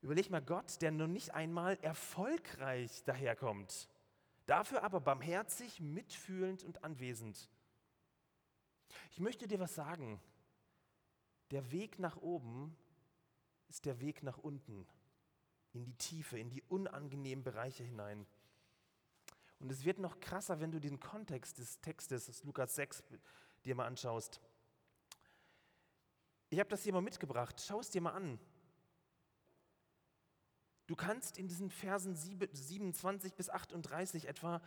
Überleg 0.00 0.30
mal, 0.30 0.42
Gott, 0.42 0.82
der 0.82 0.90
noch 0.90 1.06
nicht 1.06 1.34
einmal 1.34 1.78
erfolgreich 1.82 3.02
daherkommt. 3.04 3.88
Dafür 4.46 4.82
aber 4.82 5.00
barmherzig, 5.00 5.80
mitfühlend 5.80 6.64
und 6.64 6.84
anwesend. 6.84 7.48
Ich 9.10 9.20
möchte 9.20 9.48
dir 9.48 9.60
was 9.60 9.74
sagen. 9.74 10.20
Der 11.50 11.72
Weg 11.72 11.98
nach 11.98 12.16
oben 12.16 12.76
ist 13.68 13.86
der 13.86 14.00
Weg 14.00 14.22
nach 14.22 14.38
unten, 14.38 14.86
in 15.74 15.84
die 15.84 15.94
Tiefe, 15.94 16.38
in 16.38 16.48
die 16.48 16.62
unangenehmen 16.62 17.44
Bereiche 17.44 17.84
hinein. 17.84 18.26
Und 19.58 19.70
es 19.70 19.84
wird 19.84 19.98
noch 19.98 20.20
krasser, 20.20 20.60
wenn 20.60 20.70
du 20.70 20.80
den 20.80 21.00
Kontext 21.00 21.58
des 21.58 21.80
Textes 21.80 22.28
aus 22.28 22.44
Lukas 22.44 22.74
6 22.76 23.02
dir 23.64 23.74
mal 23.74 23.86
anschaust. 23.86 24.40
Ich 26.50 26.58
habe 26.58 26.70
das 26.70 26.82
hier 26.82 26.92
mal 26.92 27.02
mitgebracht. 27.02 27.62
Schau 27.66 27.80
es 27.80 27.90
dir 27.90 28.00
mal 28.00 28.12
an. 28.12 28.38
Du 30.86 30.94
kannst 30.94 31.38
in 31.38 31.48
diesen 31.48 31.70
Versen 31.70 32.14
27 32.14 33.34
bis 33.34 33.48
38 33.48 34.28
etwa 34.28 34.60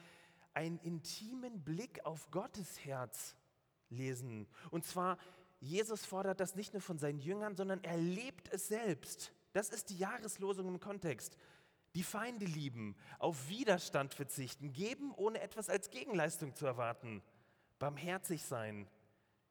einen 0.54 0.80
intimen 0.80 1.64
Blick 1.64 2.04
auf 2.06 2.32
Gottes 2.32 2.84
Herz 2.84 3.36
lesen. 3.90 4.48
Und 4.72 4.84
zwar, 4.84 5.20
Jesus 5.60 6.06
fordert 6.06 6.40
das 6.40 6.56
nicht 6.56 6.74
nur 6.74 6.82
von 6.82 6.98
seinen 6.98 7.20
Jüngern, 7.20 7.56
sondern 7.56 7.84
er 7.84 7.98
lebt 7.98 8.52
es 8.52 8.68
selbst. 8.68 9.32
Das 9.54 9.70
ist 9.70 9.89
die 9.89 9.98
Jahreslosung 9.98 10.68
im 10.68 10.80
Kontext. 10.80 11.38
Die 11.96 12.04
Feinde 12.04 12.46
lieben, 12.46 12.96
auf 13.18 13.50
Widerstand 13.50 14.13
verzichten, 14.13 14.74
geben, 14.74 15.13
ohne 15.16 15.42
etwas 15.42 15.70
als 15.70 15.89
Gegenleistung 15.89 16.56
zu 16.56 16.66
erwarten. 16.66 17.24
Barmherzig 17.80 18.44
sein, 18.44 18.88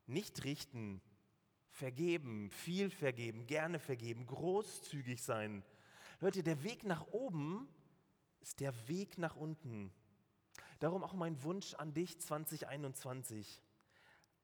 nicht 0.07 0.45
richten, 0.45 1.01
vergeben, 1.71 2.51
viel 2.51 2.91
vergeben, 2.91 3.47
gerne 3.47 3.79
vergeben, 3.79 4.27
großzügig 4.27 5.23
sein 5.23 5.65
Leute, 6.21 6.43
der 6.43 6.63
Weg 6.65 6.85
nach 6.85 7.07
oben 7.09 7.69
ist 8.41 8.61
der 8.61 8.73
Weg 8.89 9.19
nach 9.19 9.37
unten. 9.37 9.93
Darum 10.79 11.05
auch 11.05 11.13
mein 11.13 11.43
Wunsch 11.43 11.75
an 11.75 11.93
dich 11.93 12.19
2021. 12.19 13.63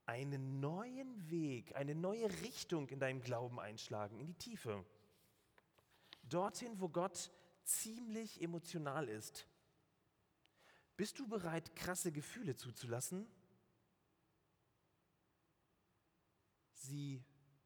Einen 0.05 0.61
neuen 0.61 1.31
Weg, 1.31 1.75
eine 1.77 1.95
neue 1.95 2.29
Richtung 2.43 2.89
in 2.89 2.99
deinem 2.99 3.23
Glauben 3.23 3.59
einschlagen, 3.59 4.19
in 4.19 4.27
die 4.27 4.35
Tiefe. 4.35 4.85
Dorthin, 6.33 6.81
wo 6.81 6.89
Gott 6.89 7.31
ziemlich 7.65 8.41
emotional 8.41 9.09
ist. 9.09 9.47
Bist 10.97 11.19
du 11.19 11.27
bereit, 11.27 11.75
krasse 11.77 12.13
Gefühle 12.13 12.57
zuzulassen? 12.57 13.27
Sie 16.75 17.23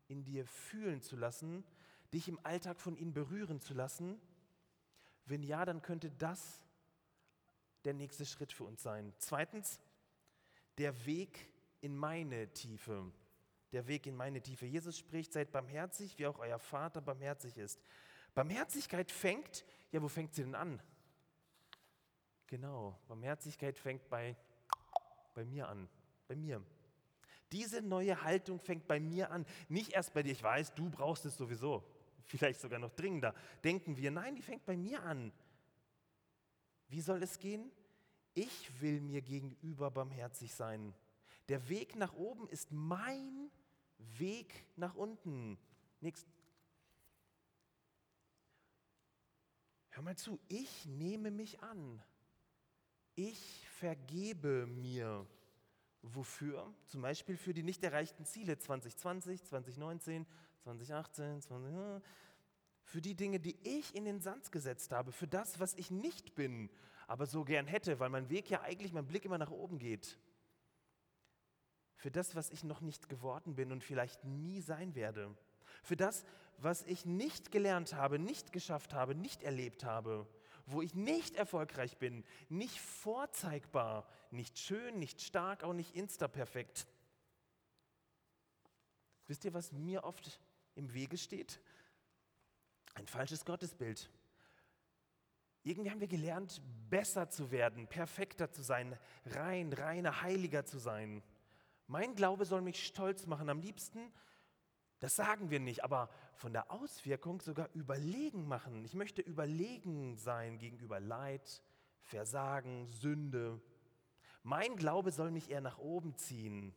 in 0.08 0.24
dir 0.24 0.46
fühlen 0.46 1.02
zu 1.02 1.16
lassen 1.16 1.64
dich 2.12 2.28
im 2.28 2.38
Alltag 2.44 2.80
von 2.80 2.96
ihnen 2.96 3.12
berühren 3.12 3.60
zu 3.60 3.74
lassen? 3.74 4.20
Wenn 5.26 5.42
ja, 5.42 5.64
dann 5.64 5.82
könnte 5.82 6.10
das 6.10 6.62
der 7.84 7.94
nächste 7.94 8.26
Schritt 8.26 8.52
für 8.52 8.64
uns 8.64 8.82
sein. 8.82 9.12
Zweitens, 9.18 9.80
der 10.78 11.06
Weg 11.06 11.48
in 11.80 11.96
meine 11.96 12.52
Tiefe. 12.52 13.12
Der 13.72 13.86
Weg 13.86 14.06
in 14.06 14.16
meine 14.16 14.40
Tiefe. 14.40 14.66
Jesus 14.66 14.98
spricht, 14.98 15.32
seid 15.32 15.52
barmherzig, 15.52 16.18
wie 16.18 16.26
auch 16.26 16.38
euer 16.38 16.58
Vater 16.58 17.00
barmherzig 17.00 17.58
ist. 17.58 17.80
Barmherzigkeit 18.36 19.10
fängt, 19.10 19.64
ja, 19.90 20.00
wo 20.00 20.06
fängt 20.06 20.32
sie 20.32 20.44
denn 20.44 20.54
an? 20.54 20.80
Genau, 22.46 22.96
Barmherzigkeit 23.08 23.76
fängt 23.76 24.08
bei, 24.08 24.36
bei 25.34 25.44
mir 25.44 25.68
an, 25.68 25.88
bei 26.28 26.36
mir. 26.36 26.62
Diese 27.50 27.82
neue 27.82 28.22
Haltung 28.22 28.60
fängt 28.60 28.86
bei 28.86 29.00
mir 29.00 29.32
an, 29.32 29.44
nicht 29.68 29.92
erst 29.92 30.14
bei 30.14 30.22
dir. 30.22 30.30
Ich 30.30 30.42
weiß, 30.42 30.74
du 30.74 30.88
brauchst 30.88 31.24
es 31.24 31.36
sowieso 31.36 31.84
vielleicht 32.26 32.60
sogar 32.60 32.78
noch 32.78 32.92
dringender, 32.92 33.34
denken 33.64 33.96
wir, 33.96 34.10
nein, 34.10 34.34
die 34.34 34.42
fängt 34.42 34.64
bei 34.64 34.76
mir 34.76 35.02
an. 35.02 35.32
Wie 36.88 37.00
soll 37.00 37.22
es 37.22 37.38
gehen? 37.38 37.70
Ich 38.34 38.80
will 38.80 39.00
mir 39.00 39.22
gegenüber 39.22 39.90
barmherzig 39.90 40.54
sein. 40.54 40.94
Der 41.48 41.68
Weg 41.68 41.96
nach 41.96 42.12
oben 42.12 42.48
ist 42.48 42.70
mein 42.70 43.50
Weg 43.98 44.66
nach 44.76 44.94
unten. 44.94 45.58
Nächst. 46.00 46.26
Hör 49.96 50.02
mal 50.02 50.16
zu, 50.16 50.38
ich 50.48 50.84
nehme 50.84 51.30
mich 51.30 51.62
an. 51.62 52.02
Ich 53.14 53.66
vergebe 53.78 54.66
mir. 54.66 55.26
Wofür? 56.02 56.70
Zum 56.84 57.00
Beispiel 57.00 57.38
für 57.38 57.54
die 57.54 57.62
nicht 57.62 57.82
erreichten 57.82 58.26
Ziele 58.26 58.58
2020, 58.58 59.42
2019, 59.44 60.26
2018, 60.64 61.40
20, 61.40 62.02
für 62.82 63.00
die 63.00 63.14
Dinge, 63.14 63.40
die 63.40 63.56
ich 63.62 63.94
in 63.94 64.04
den 64.04 64.20
Sand 64.20 64.52
gesetzt 64.52 64.92
habe, 64.92 65.12
für 65.12 65.26
das, 65.26 65.60
was 65.60 65.72
ich 65.72 65.90
nicht 65.90 66.34
bin, 66.34 66.68
aber 67.06 67.24
so 67.24 67.42
gern 67.42 67.66
hätte, 67.66 67.98
weil 67.98 68.10
mein 68.10 68.28
Weg 68.28 68.50
ja 68.50 68.60
eigentlich, 68.60 68.92
mein 68.92 69.06
Blick 69.06 69.24
immer 69.24 69.38
nach 69.38 69.50
oben 69.50 69.78
geht. 69.78 70.18
Für 71.94 72.10
das, 72.10 72.34
was 72.34 72.50
ich 72.50 72.64
noch 72.64 72.82
nicht 72.82 73.08
geworden 73.08 73.54
bin 73.54 73.72
und 73.72 73.82
vielleicht 73.82 74.24
nie 74.24 74.60
sein 74.60 74.94
werde. 74.94 75.34
Für 75.82 75.96
das, 75.96 76.24
was 76.58 76.82
ich 76.84 77.04
nicht 77.04 77.52
gelernt 77.52 77.94
habe, 77.94 78.18
nicht 78.18 78.52
geschafft 78.52 78.94
habe, 78.94 79.14
nicht 79.14 79.42
erlebt 79.42 79.84
habe. 79.84 80.26
Wo 80.66 80.82
ich 80.82 80.94
nicht 80.94 81.36
erfolgreich 81.36 81.96
bin, 81.98 82.24
nicht 82.48 82.80
vorzeigbar, 82.80 84.08
nicht 84.30 84.58
schön, 84.58 84.98
nicht 84.98 85.20
stark, 85.20 85.62
auch 85.62 85.72
nicht 85.72 85.94
insta-perfekt. 85.94 86.88
Wisst 89.26 89.44
ihr, 89.44 89.54
was 89.54 89.72
mir 89.72 90.04
oft 90.04 90.40
im 90.74 90.92
Wege 90.92 91.18
steht? 91.18 91.60
Ein 92.94 93.06
falsches 93.06 93.44
Gottesbild. 93.44 94.10
irgendwie 95.62 95.90
haben 95.90 96.00
wir 96.00 96.08
gelernt, 96.08 96.62
besser 96.88 97.28
zu 97.28 97.50
werden, 97.50 97.88
perfekter 97.88 98.50
zu 98.50 98.62
sein, 98.62 98.98
rein, 99.26 99.72
reiner, 99.72 100.22
heiliger 100.22 100.64
zu 100.64 100.78
sein. 100.78 101.22
Mein 101.88 102.14
Glaube 102.14 102.44
soll 102.44 102.62
mich 102.62 102.84
stolz 102.86 103.26
machen. 103.26 103.48
Am 103.48 103.60
liebsten, 103.60 104.12
das 105.00 105.16
sagen 105.16 105.50
wir 105.50 105.60
nicht, 105.60 105.84
aber 105.84 106.08
von 106.34 106.52
der 106.52 106.70
Auswirkung 106.70 107.40
sogar 107.40 107.68
überlegen 107.74 108.46
machen. 108.48 108.84
Ich 108.84 108.94
möchte 108.94 109.20
überlegen 109.20 110.16
sein 110.16 110.58
gegenüber 110.58 111.00
Leid, 111.00 111.62
Versagen, 112.02 112.86
Sünde. 112.88 113.60
Mein 114.42 114.76
Glaube 114.76 115.10
soll 115.10 115.30
mich 115.30 115.50
eher 115.50 115.60
nach 115.60 115.78
oben 115.78 116.16
ziehen. 116.16 116.74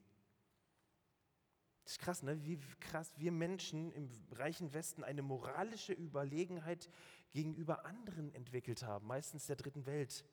Das 1.84 1.94
ist 1.94 2.00
krass, 2.00 2.24
ne? 2.24 2.44
wie 2.46 2.60
krass 2.80 3.12
wir 3.18 3.32
Menschen 3.32 3.92
im 3.94 4.10
reichen 4.32 4.74
Westen 4.74 5.04
eine 5.04 5.22
moralische 5.22 5.94
Überlegenheit 5.94 6.90
gegenüber 7.32 7.86
anderen 7.86 8.34
entwickelt 8.36 8.84
haben, 8.84 9.08
meistens 9.08 9.48
der 9.48 9.56
dritten 9.56 9.86
Welt. 9.86 10.26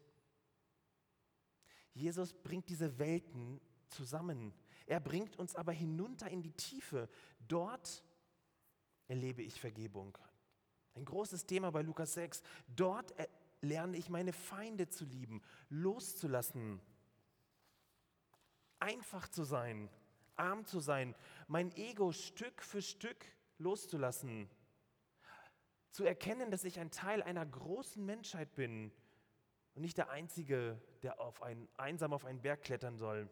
Jesus 1.95 2.35
bringt 2.35 2.69
diese 2.69 2.99
Welten 2.99 3.61
zusammen. 3.89 4.53
Er 4.87 5.01
bringt 5.01 5.37
uns 5.37 5.55
aber 5.55 5.73
hinunter 5.73 6.31
in 6.31 6.43
die 6.43 6.53
Tiefe. 6.53 7.09
Dort 7.47 8.05
erlebe 9.09 9.43
ich 9.43 9.61
Vergebung. 9.61 10.17
Ein 10.95 11.05
großes 11.05 11.47
Thema 11.47 11.71
bei 11.71 11.83
Lukas 11.83 12.15
6. 12.15 12.43
Dort 12.69 13.15
lerne 13.61 13.97
ich 13.97 14.09
meine 14.09 14.33
Feinde 14.33 14.89
zu 14.89 15.05
lieben, 15.05 15.43
loszulassen, 15.69 16.81
einfach 18.79 19.29
zu 19.29 19.45
sein, 19.45 19.91
arm 20.37 20.65
zu 20.65 20.81
sein, 20.81 21.15
mein 21.49 21.75
Ego 21.77 22.13
Stück 22.13 22.63
für 22.63 22.83
Stück 22.83 23.25
loszulassen, 23.59 24.49
zu 25.91 26.05
erkennen, 26.05 26.51
dass 26.51 26.65
ich 26.65 26.79
ein 26.79 26.91
Teil 26.91 27.23
einer 27.23 27.45
großen 27.45 28.05
Menschheit 28.05 28.55
bin 28.55 28.93
und 29.75 29.83
nicht 29.83 29.99
der 29.99 30.11
Einzige, 30.11 30.81
der 31.03 31.21
auf 31.21 31.43
einen, 31.43 31.69
einsam 31.77 32.13
auf 32.13 32.25
einen 32.25 32.43
Berg 32.43 32.63
klettern 32.63 32.97
soll. 32.97 33.29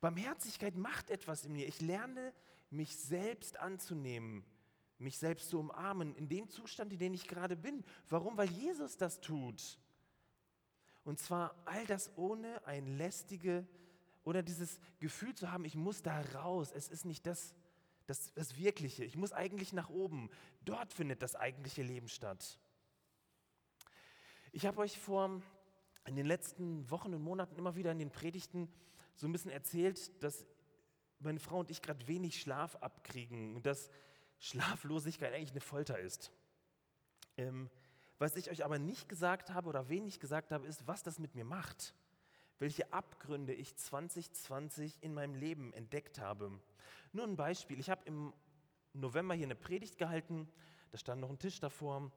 Barmherzigkeit 0.00 0.76
macht 0.76 1.10
etwas 1.10 1.44
in 1.44 1.52
mir. 1.52 1.66
Ich 1.66 1.80
lerne, 1.80 2.32
mich 2.70 2.96
selbst 2.96 3.58
anzunehmen, 3.58 4.44
mich 4.98 5.18
selbst 5.18 5.50
zu 5.50 5.58
umarmen, 5.58 6.14
in 6.16 6.28
dem 6.28 6.48
Zustand, 6.48 6.92
in 6.92 6.98
dem 6.98 7.14
ich 7.14 7.28
gerade 7.28 7.56
bin. 7.56 7.84
Warum? 8.08 8.36
Weil 8.36 8.50
Jesus 8.50 8.96
das 8.96 9.20
tut. 9.20 9.78
Und 11.04 11.18
zwar 11.18 11.54
all 11.64 11.86
das 11.86 12.10
ohne 12.16 12.66
ein 12.66 12.98
lästige 12.98 13.66
oder 14.24 14.42
dieses 14.42 14.80
Gefühl 14.98 15.34
zu 15.34 15.52
haben, 15.52 15.64
ich 15.64 15.76
muss 15.76 16.02
da 16.02 16.20
raus. 16.34 16.72
Es 16.74 16.88
ist 16.88 17.04
nicht 17.04 17.26
das, 17.26 17.54
das, 18.06 18.32
das 18.34 18.56
Wirkliche. 18.56 19.04
Ich 19.04 19.16
muss 19.16 19.32
eigentlich 19.32 19.72
nach 19.72 19.88
oben. 19.88 20.30
Dort 20.64 20.92
findet 20.92 21.22
das 21.22 21.36
eigentliche 21.36 21.82
Leben 21.82 22.08
statt. 22.08 22.58
Ich 24.50 24.66
habe 24.66 24.80
euch 24.80 24.98
vor 24.98 25.42
in 26.06 26.16
den 26.16 26.26
letzten 26.26 26.90
Wochen 26.90 27.14
und 27.14 27.22
Monaten 27.22 27.56
immer 27.56 27.76
wieder 27.76 27.92
in 27.92 27.98
den 27.98 28.10
Predigten 28.10 28.68
so 29.16 29.26
ein 29.26 29.32
bisschen 29.32 29.50
erzählt, 29.50 30.22
dass 30.22 30.46
meine 31.18 31.40
Frau 31.40 31.60
und 31.60 31.70
ich 31.70 31.82
gerade 31.82 32.06
wenig 32.06 32.40
Schlaf 32.40 32.76
abkriegen 32.76 33.56
und 33.56 33.66
dass 33.66 33.90
Schlaflosigkeit 34.38 35.32
eigentlich 35.32 35.50
eine 35.50 35.60
Folter 35.60 35.98
ist. 35.98 36.30
Ähm, 37.36 37.70
was 38.18 38.36
ich 38.36 38.50
euch 38.50 38.64
aber 38.64 38.78
nicht 38.78 39.08
gesagt 39.08 39.50
habe 39.50 39.68
oder 39.68 39.88
wenig 39.88 40.20
gesagt 40.20 40.52
habe, 40.52 40.66
ist, 40.66 40.86
was 40.86 41.02
das 41.02 41.18
mit 41.18 41.34
mir 41.34 41.44
macht. 41.44 41.94
Welche 42.58 42.92
Abgründe 42.92 43.52
ich 43.52 43.76
2020 43.76 45.02
in 45.02 45.12
meinem 45.12 45.34
Leben 45.34 45.72
entdeckt 45.74 46.18
habe. 46.18 46.58
Nur 47.12 47.24
ein 47.24 47.36
Beispiel. 47.36 47.78
Ich 47.78 47.90
habe 47.90 48.02
im 48.06 48.32
November 48.94 49.34
hier 49.34 49.46
eine 49.46 49.54
Predigt 49.54 49.98
gehalten, 49.98 50.48
da 50.90 50.98
stand 50.98 51.20
noch 51.20 51.28
ein 51.28 51.38
Tisch 51.38 51.60
davor. 51.60 52.10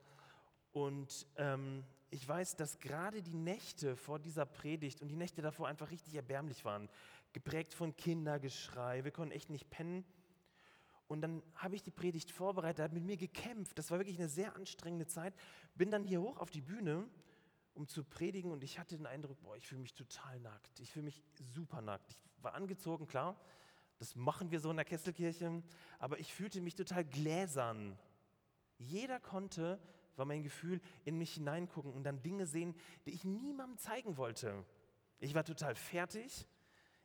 Und 0.72 1.28
ähm, 1.38 1.84
ich 2.12 2.28
weiß, 2.28 2.56
dass 2.56 2.80
gerade 2.80 3.22
die 3.22 3.36
Nächte 3.36 3.96
vor 3.96 4.20
dieser 4.20 4.46
Predigt 4.46 5.02
und 5.02 5.10
die 5.10 5.16
Nächte 5.16 5.42
davor 5.42 5.68
einfach 5.68 5.92
richtig 5.92 6.16
erbärmlich 6.16 6.66
waren. 6.66 6.90
Geprägt 7.34 7.74
von 7.74 7.96
Kindergeschrei, 7.96 9.04
wir 9.04 9.12
konnten 9.12 9.34
echt 9.34 9.50
nicht 9.50 9.70
pennen. 9.70 10.04
Und 11.08 11.22
dann 11.22 11.42
habe 11.56 11.76
ich 11.76 11.82
die 11.82 11.92
Predigt 11.92 12.32
vorbereitet, 12.32 12.84
hat 12.84 12.94
mit 12.94 13.04
mir 13.04 13.18
gekämpft. 13.18 13.78
Das 13.80 13.90
war 13.90 13.98
wirklich 13.98 14.20
eine 14.20 14.30
sehr 14.30 14.56
anstrengende 14.56 15.08
Zeit. 15.08 15.34
Bin 15.76 15.90
dann 15.90 16.04
hier 16.04 16.22
hoch 16.22 16.38
auf 16.38 16.52
die 16.52 16.62
Bühne, 16.62 17.08
um 17.74 17.88
zu 17.88 18.04
predigen 18.04 18.52
und 18.52 18.64
ich 18.64 18.78
hatte 18.78 18.96
den 18.98 19.06
Eindruck, 19.06 19.42
boah, 19.42 19.56
ich 19.56 19.68
fühle 19.68 19.82
mich 19.82 19.94
total 19.94 20.40
nackt. 20.40 20.80
Ich 20.80 20.92
fühle 20.92 21.06
mich 21.06 21.24
super 21.36 21.82
nackt. 21.82 22.12
Ich 22.12 22.44
war 22.44 22.54
angezogen, 22.54 23.08
klar, 23.08 23.40
das 23.98 24.16
machen 24.16 24.52
wir 24.52 24.60
so 24.60 24.70
in 24.70 24.78
der 24.78 24.86
Kesselkirche. 24.86 25.64
Aber 25.98 26.20
ich 26.20 26.34
fühlte 26.34 26.62
mich 26.62 26.76
total 26.76 27.06
gläsern. 27.06 27.98
Jeder 28.78 29.20
konnte, 29.20 29.80
war 30.20 30.26
mein 30.26 30.44
Gefühl, 30.44 30.80
in 31.06 31.18
mich 31.18 31.34
hineingucken 31.34 31.94
und 31.94 32.04
dann 32.04 32.22
Dinge 32.22 32.46
sehen, 32.46 32.76
die 33.06 33.12
ich 33.12 33.24
niemandem 33.24 33.78
zeigen 33.78 34.18
wollte. 34.18 34.66
Ich 35.20 35.34
war 35.34 35.44
total 35.44 35.76
fertig. 35.76 36.48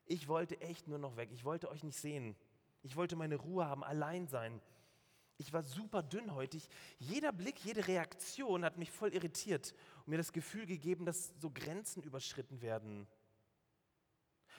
Ich 0.04 0.28
wollte 0.28 0.60
echt 0.60 0.86
nur 0.86 0.98
noch 0.98 1.16
weg. 1.16 1.30
Ich 1.32 1.44
wollte 1.44 1.70
euch 1.70 1.82
nicht 1.82 1.98
sehen. 1.98 2.36
Ich 2.82 2.96
wollte 2.96 3.16
meine 3.16 3.36
Ruhe 3.36 3.66
haben, 3.66 3.82
allein 3.82 4.28
sein. 4.28 4.60
Ich 5.36 5.52
war 5.52 5.62
super 5.62 6.02
dünnhäutig. 6.02 6.68
Jeder 6.98 7.32
Blick, 7.32 7.58
jede 7.64 7.88
Reaktion 7.88 8.64
hat 8.64 8.76
mich 8.76 8.90
voll 8.90 9.12
irritiert 9.12 9.74
und 10.04 10.08
mir 10.08 10.18
das 10.18 10.32
Gefühl 10.32 10.66
gegeben, 10.66 11.06
dass 11.06 11.32
so 11.40 11.50
Grenzen 11.50 12.02
überschritten 12.02 12.60
werden. 12.60 13.08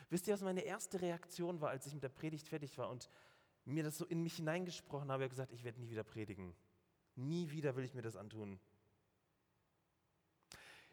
Wisst 0.10 0.28
ihr, 0.28 0.34
was 0.34 0.42
meine 0.42 0.62
erste 0.62 1.02
Reaktion 1.02 1.62
war, 1.62 1.70
als 1.70 1.86
ich 1.88 1.94
mit 1.94 2.04
der 2.04 2.10
Predigt 2.10 2.48
fertig 2.48 2.78
war 2.78 2.90
und 2.90 3.10
mir 3.64 3.84
das 3.84 3.98
so 3.98 4.06
in 4.06 4.22
mich 4.22 4.36
hineingesprochen 4.36 5.12
habe? 5.12 5.24
Ich 5.24 5.26
habe 5.26 5.30
gesagt, 5.30 5.54
ich 5.54 5.64
werde 5.64 5.80
nie 5.80 5.90
wieder 5.90 6.04
predigen. 6.04 6.56
Nie 7.16 7.52
wieder 7.52 7.76
will 7.76 7.86
ich 7.86 7.94
mir 7.94 8.02
das 8.02 8.16
antun. 8.16 8.60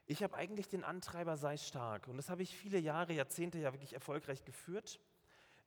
Ich 0.07 0.23
habe 0.23 0.37
eigentlich 0.37 0.69
den 0.69 0.85
Antreiber, 0.85 1.37
sei 1.37 1.57
stark. 1.57 2.09
Und 2.09 2.17
das 2.17 2.29
habe 2.29 2.43
ich 2.43 2.57
viele 2.57 2.79
Jahre, 2.79 3.13
Jahrzehnte 3.13 3.59
ja 3.59 3.73
wirklich 3.73 3.93
erfolgreich 3.93 4.45
geführt. 4.45 5.01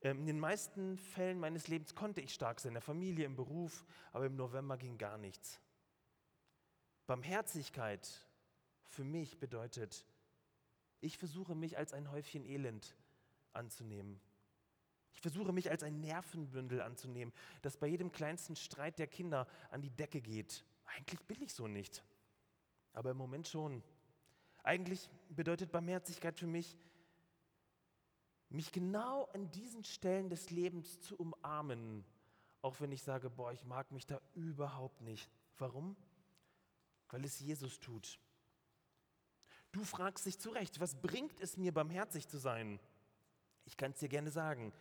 Ähm, 0.01 0.19
in 0.19 0.25
den 0.25 0.39
meisten 0.39 0.97
Fällen 0.97 1.39
meines 1.39 1.67
Lebens 1.67 1.95
konnte 1.95 2.21
ich 2.21 2.33
stark 2.33 2.59
sein, 2.59 2.71
in 2.71 2.75
der 2.75 2.81
Familie, 2.81 3.25
im 3.25 3.35
Beruf, 3.35 3.85
aber 4.11 4.25
im 4.25 4.35
November 4.35 4.77
ging 4.77 4.97
gar 4.97 5.17
nichts. 5.17 5.59
Barmherzigkeit 7.07 8.07
für 8.87 9.03
mich 9.03 9.39
bedeutet, 9.39 10.05
ich 11.01 11.17
versuche 11.17 11.55
mich 11.55 11.77
als 11.77 11.93
ein 11.93 12.11
Häufchen 12.11 12.45
Elend 12.45 12.95
anzunehmen. 13.53 14.19
Ich 15.15 15.21
versuche 15.21 15.53
mich 15.53 15.71
als 15.71 15.81
ein 15.81 16.01
Nervenbündel 16.01 16.81
anzunehmen, 16.81 17.33
das 17.61 17.77
bei 17.77 17.87
jedem 17.87 18.11
kleinsten 18.11 18.55
Streit 18.55 18.99
der 18.99 19.07
Kinder 19.07 19.47
an 19.71 19.81
die 19.81 19.89
Decke 19.89 20.21
geht. 20.21 20.63
Eigentlich 20.85 21.21
bin 21.21 21.41
ich 21.41 21.53
so 21.53 21.67
nicht, 21.67 22.03
aber 22.93 23.11
im 23.11 23.17
Moment 23.17 23.47
schon. 23.47 23.81
Eigentlich 24.61 25.09
bedeutet 25.29 25.71
Barmherzigkeit 25.71 26.37
für 26.37 26.47
mich, 26.47 26.77
mich 28.49 28.71
genau 28.71 29.25
an 29.33 29.49
diesen 29.51 29.83
Stellen 29.83 30.29
des 30.29 30.49
Lebens 30.51 31.01
zu 31.01 31.15
umarmen, 31.15 32.05
auch 32.61 32.79
wenn 32.79 32.91
ich 32.91 33.01
sage, 33.01 33.29
boah, 33.29 33.51
ich 33.53 33.63
mag 33.63 33.91
mich 33.91 34.05
da 34.05 34.19
überhaupt 34.33 35.01
nicht. 35.01 35.29
Warum? 35.57 35.95
Weil 37.09 37.23
es 37.23 37.39
Jesus 37.39 37.79
tut. 37.79 38.19
Du 39.71 39.83
fragst 39.83 40.25
dich 40.25 40.39
zu 40.39 40.49
Recht, 40.49 40.79
was 40.79 40.95
bringt 40.95 41.39
es 41.39 41.57
mir, 41.57 41.73
barmherzig 41.73 42.27
zu 42.27 42.37
sein? 42.37 42.79
Ich 43.65 43.77
kann 43.77 43.91
es 43.91 43.99
dir 43.99 44.09
gerne 44.09 44.31
sagen. 44.31 44.73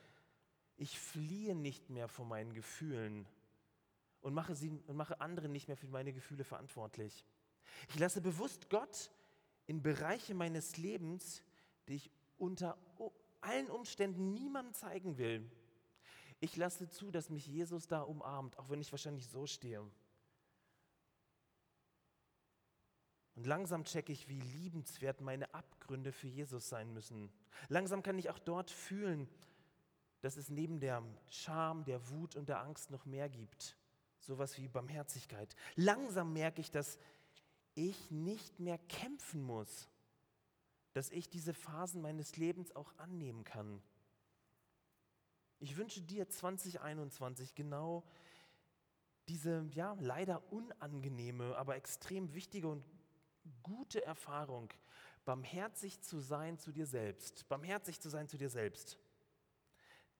Ich 0.76 0.98
fliehe 0.98 1.54
nicht 1.54 1.90
mehr 1.90 2.08
vor 2.08 2.24
meinen 2.24 2.52
Gefühlen 2.52 3.26
und 4.20 4.34
mache, 4.34 4.54
sie, 4.54 4.70
und 4.86 4.96
mache 4.96 5.20
andere 5.20 5.48
nicht 5.48 5.68
mehr 5.68 5.76
für 5.76 5.86
meine 5.86 6.12
Gefühle 6.12 6.44
verantwortlich. 6.44 7.24
Ich 7.88 7.98
lasse 7.98 8.20
bewusst 8.20 8.70
Gott 8.70 9.10
in 9.66 9.82
Bereiche 9.82 10.34
meines 10.34 10.76
Lebens, 10.76 11.42
die 11.88 11.96
ich 11.96 12.10
unter 12.38 12.76
allen 13.40 13.70
Umständen 13.70 14.32
niemandem 14.32 14.74
zeigen 14.74 15.18
will. 15.18 15.50
Ich 16.40 16.56
lasse 16.56 16.88
zu, 16.88 17.10
dass 17.10 17.30
mich 17.30 17.46
Jesus 17.46 17.86
da 17.86 18.02
umarmt, 18.02 18.58
auch 18.58 18.68
wenn 18.68 18.80
ich 18.80 18.92
wahrscheinlich 18.92 19.28
so 19.28 19.46
stehe. 19.46 19.80
Und 23.36 23.46
langsam 23.46 23.84
checke 23.84 24.12
ich, 24.12 24.28
wie 24.28 24.40
liebenswert 24.40 25.20
meine 25.20 25.52
Abgründe 25.54 26.12
für 26.12 26.28
Jesus 26.28 26.68
sein 26.68 26.92
müssen. 26.92 27.32
Langsam 27.68 28.02
kann 28.02 28.18
ich 28.18 28.30
auch 28.30 28.38
dort 28.38 28.70
fühlen, 28.70 29.28
dass 30.24 30.38
es 30.38 30.48
neben 30.48 30.80
der 30.80 31.02
Scham, 31.28 31.84
der 31.84 32.08
Wut 32.08 32.34
und 32.34 32.48
der 32.48 32.60
Angst 32.60 32.90
noch 32.90 33.04
mehr 33.04 33.28
gibt. 33.28 33.76
Sowas 34.20 34.56
wie 34.56 34.68
Barmherzigkeit. 34.68 35.54
Langsam 35.74 36.32
merke 36.32 36.62
ich, 36.62 36.70
dass 36.70 36.98
ich 37.74 38.10
nicht 38.10 38.58
mehr 38.58 38.78
kämpfen 38.78 39.42
muss, 39.42 39.90
dass 40.94 41.10
ich 41.10 41.28
diese 41.28 41.52
Phasen 41.52 42.00
meines 42.00 42.38
Lebens 42.38 42.74
auch 42.74 42.96
annehmen 42.96 43.44
kann. 43.44 43.82
Ich 45.58 45.76
wünsche 45.76 46.00
dir 46.00 46.26
2021 46.26 47.54
genau 47.54 48.02
diese 49.28 49.66
ja 49.72 49.94
leider 50.00 50.42
unangenehme, 50.50 51.54
aber 51.56 51.76
extrem 51.76 52.32
wichtige 52.32 52.68
und 52.68 52.82
gute 53.62 54.02
Erfahrung, 54.06 54.72
barmherzig 55.26 56.00
zu 56.00 56.18
sein 56.18 56.58
zu 56.58 56.72
dir 56.72 56.86
selbst, 56.86 57.46
barmherzig 57.48 58.00
zu 58.00 58.08
sein 58.08 58.26
zu 58.26 58.38
dir 58.38 58.48
selbst. 58.48 58.98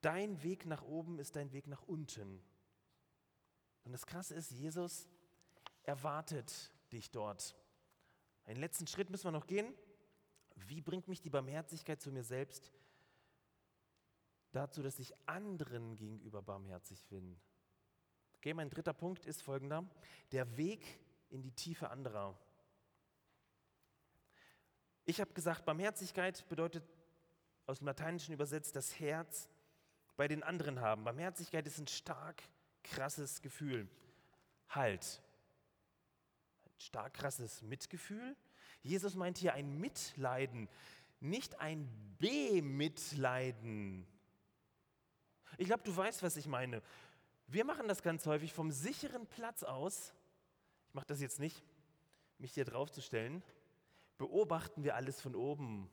Dein 0.05 0.43
Weg 0.43 0.67
nach 0.67 0.83
oben 0.83 1.19
ist 1.19 1.35
dein 1.35 1.51
Weg 1.53 1.67
nach 1.67 1.83
unten. 1.85 2.43
Und 3.85 3.93
das 3.93 4.05
Krasse 4.05 4.35
ist, 4.35 4.51
Jesus 4.51 5.09
erwartet 5.83 6.71
dich 6.93 7.11
dort. 7.11 7.57
Einen 8.45 8.61
letzten 8.61 8.87
Schritt 8.87 9.09
müssen 9.09 9.25
wir 9.25 9.33
noch 9.33 9.47
gehen. 9.47 9.73
Wie 10.57 10.83
bringt 10.83 11.09
mich 11.09 11.23
die 11.23 11.31
Barmherzigkeit 11.31 12.03
zu 12.03 12.13
mir 12.13 12.23
selbst 12.23 12.71
dazu, 14.53 14.83
dass 14.83 14.99
ich 14.99 15.15
anderen 15.25 15.97
gegenüber 15.97 16.43
barmherzig 16.43 17.03
bin? 17.07 17.41
Okay, 18.35 18.53
mein 18.53 18.69
dritter 18.69 18.93
Punkt 18.93 19.25
ist 19.25 19.41
folgender. 19.41 19.89
Der 20.33 20.59
Weg 20.59 21.01
in 21.31 21.41
die 21.41 21.53
Tiefe 21.53 21.89
anderer. 21.89 22.39
Ich 25.07 25.19
habe 25.19 25.33
gesagt, 25.33 25.65
Barmherzigkeit 25.65 26.47
bedeutet 26.51 26.85
aus 27.65 27.79
dem 27.79 27.87
Lateinischen 27.87 28.35
übersetzt 28.35 28.77
das 28.77 29.01
Herz 29.01 29.49
bei 30.17 30.29
den 30.29 30.43
anderen 30.43 30.81
haben. 30.81 31.05
Barmherzigkeit 31.05 31.67
ist 31.67 31.79
ein 31.79 31.87
stark 31.87 32.43
krasses 32.83 33.43
Gefühl. 33.43 33.89
Halt. 34.69 35.23
Ein 36.67 36.81
stark 36.81 37.15
krasses 37.15 37.63
Mitgefühl. 37.63 38.37
Jesus 38.83 39.15
meint 39.15 39.39
hier 39.39 39.55
ein 39.55 39.81
Mitleiden, 39.81 40.69
nicht 41.21 41.59
ein 41.59 41.89
Bemitleiden. 42.19 44.07
Ich 45.57 45.67
glaube, 45.67 45.83
du 45.85 45.97
weißt, 45.97 46.23
was 46.23 46.37
ich 46.37 46.47
meine. 46.47 46.83
Wir 47.47 47.65
machen 47.65 47.89
das 47.89 48.03
ganz 48.03 48.27
häufig 48.27 48.53
vom 48.53 48.71
sicheren 48.71 49.27
Platz 49.27 49.63
aus. 49.63 50.13
Ich 50.89 50.95
mache 50.95 51.07
das 51.07 51.21
jetzt 51.21 51.41
nicht, 51.41 51.63
mich 52.39 52.53
hier 52.53 52.65
draufzustellen. 52.65 53.43
Beobachten 54.19 54.85
wir 54.85 54.97
alles 54.97 55.21
von 55.21 55.35
oben. 55.35 55.91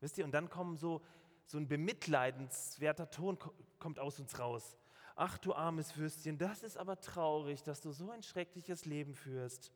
Wisst 0.00 0.18
ihr, 0.18 0.24
und 0.24 0.32
dann 0.32 0.50
kommen 0.50 0.76
so, 0.76 1.00
so 1.46 1.58
ein 1.58 1.68
bemitleidenswerter 1.68 3.10
Ton 3.10 3.38
kommt 3.78 3.98
aus 3.98 4.18
uns 4.20 4.38
raus. 4.38 4.78
Ach 5.14 5.38
du 5.38 5.54
armes 5.54 5.96
Würstchen, 5.96 6.38
das 6.38 6.62
ist 6.62 6.76
aber 6.78 7.00
traurig, 7.00 7.62
dass 7.62 7.80
du 7.80 7.92
so 7.92 8.10
ein 8.10 8.22
schreckliches 8.22 8.84
Leben 8.86 9.14
führst. 9.14 9.72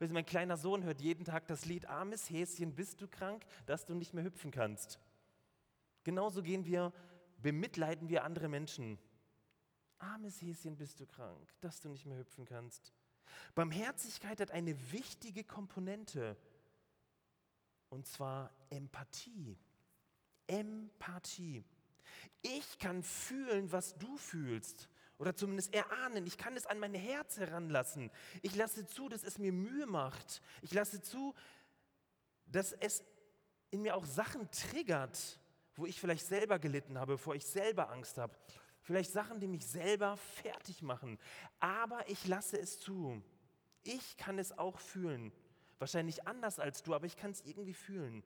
Mein 0.00 0.26
kleiner 0.26 0.56
Sohn 0.56 0.82
hört 0.82 1.00
jeden 1.00 1.24
Tag 1.24 1.46
das 1.46 1.66
Lied 1.66 1.86
Armes 1.86 2.28
Häschen, 2.30 2.74
bist 2.74 3.00
du 3.00 3.08
krank, 3.08 3.44
dass 3.66 3.84
du 3.84 3.94
nicht 3.94 4.14
mehr 4.14 4.24
hüpfen 4.24 4.50
kannst. 4.50 4.98
Genauso 6.02 6.42
gehen 6.42 6.64
wir, 6.64 6.92
bemitleiden 7.38 8.08
wir 8.08 8.24
andere 8.24 8.48
Menschen. 8.48 8.98
Armes 9.98 10.42
Häschen, 10.42 10.76
bist 10.76 11.00
du 11.00 11.06
krank, 11.06 11.54
dass 11.60 11.80
du 11.80 11.88
nicht 11.88 12.06
mehr 12.06 12.18
hüpfen 12.18 12.44
kannst. 12.44 12.92
Barmherzigkeit 13.54 14.40
hat 14.40 14.50
eine 14.50 14.92
wichtige 14.92 15.44
Komponente, 15.44 16.36
und 17.88 18.06
zwar 18.06 18.50
Empathie. 18.70 19.56
Empathie. 20.46 21.64
Ich 22.42 22.78
kann 22.78 23.02
fühlen, 23.02 23.72
was 23.72 23.96
du 23.96 24.16
fühlst. 24.16 24.88
Oder 25.18 25.36
zumindest 25.36 25.72
erahnen. 25.72 26.26
Ich 26.26 26.36
kann 26.36 26.56
es 26.56 26.66
an 26.66 26.78
mein 26.78 26.94
Herz 26.94 27.38
heranlassen. 27.38 28.10
Ich 28.42 28.56
lasse 28.56 28.86
zu, 28.86 29.08
dass 29.08 29.22
es 29.22 29.38
mir 29.38 29.52
Mühe 29.52 29.86
macht. 29.86 30.42
Ich 30.60 30.74
lasse 30.74 31.00
zu, 31.00 31.34
dass 32.46 32.72
es 32.72 33.04
in 33.70 33.82
mir 33.82 33.96
auch 33.96 34.04
Sachen 34.04 34.50
triggert, 34.50 35.38
wo 35.76 35.86
ich 35.86 36.00
vielleicht 36.00 36.26
selber 36.26 36.58
gelitten 36.58 36.98
habe, 36.98 37.14
bevor 37.14 37.34
ich 37.34 37.46
selber 37.46 37.90
Angst 37.90 38.18
habe. 38.18 38.36
Vielleicht 38.82 39.12
Sachen, 39.12 39.40
die 39.40 39.46
mich 39.46 39.66
selber 39.66 40.16
fertig 40.16 40.82
machen. 40.82 41.18
Aber 41.58 42.08
ich 42.08 42.26
lasse 42.26 42.58
es 42.58 42.78
zu. 42.80 43.22
Ich 43.82 44.16
kann 44.16 44.38
es 44.38 44.56
auch 44.56 44.78
fühlen. 44.78 45.32
Wahrscheinlich 45.78 46.26
anders 46.26 46.58
als 46.58 46.82
du, 46.82 46.94
aber 46.94 47.06
ich 47.06 47.16
kann 47.16 47.30
es 47.30 47.42
irgendwie 47.42 47.74
fühlen. 47.74 48.22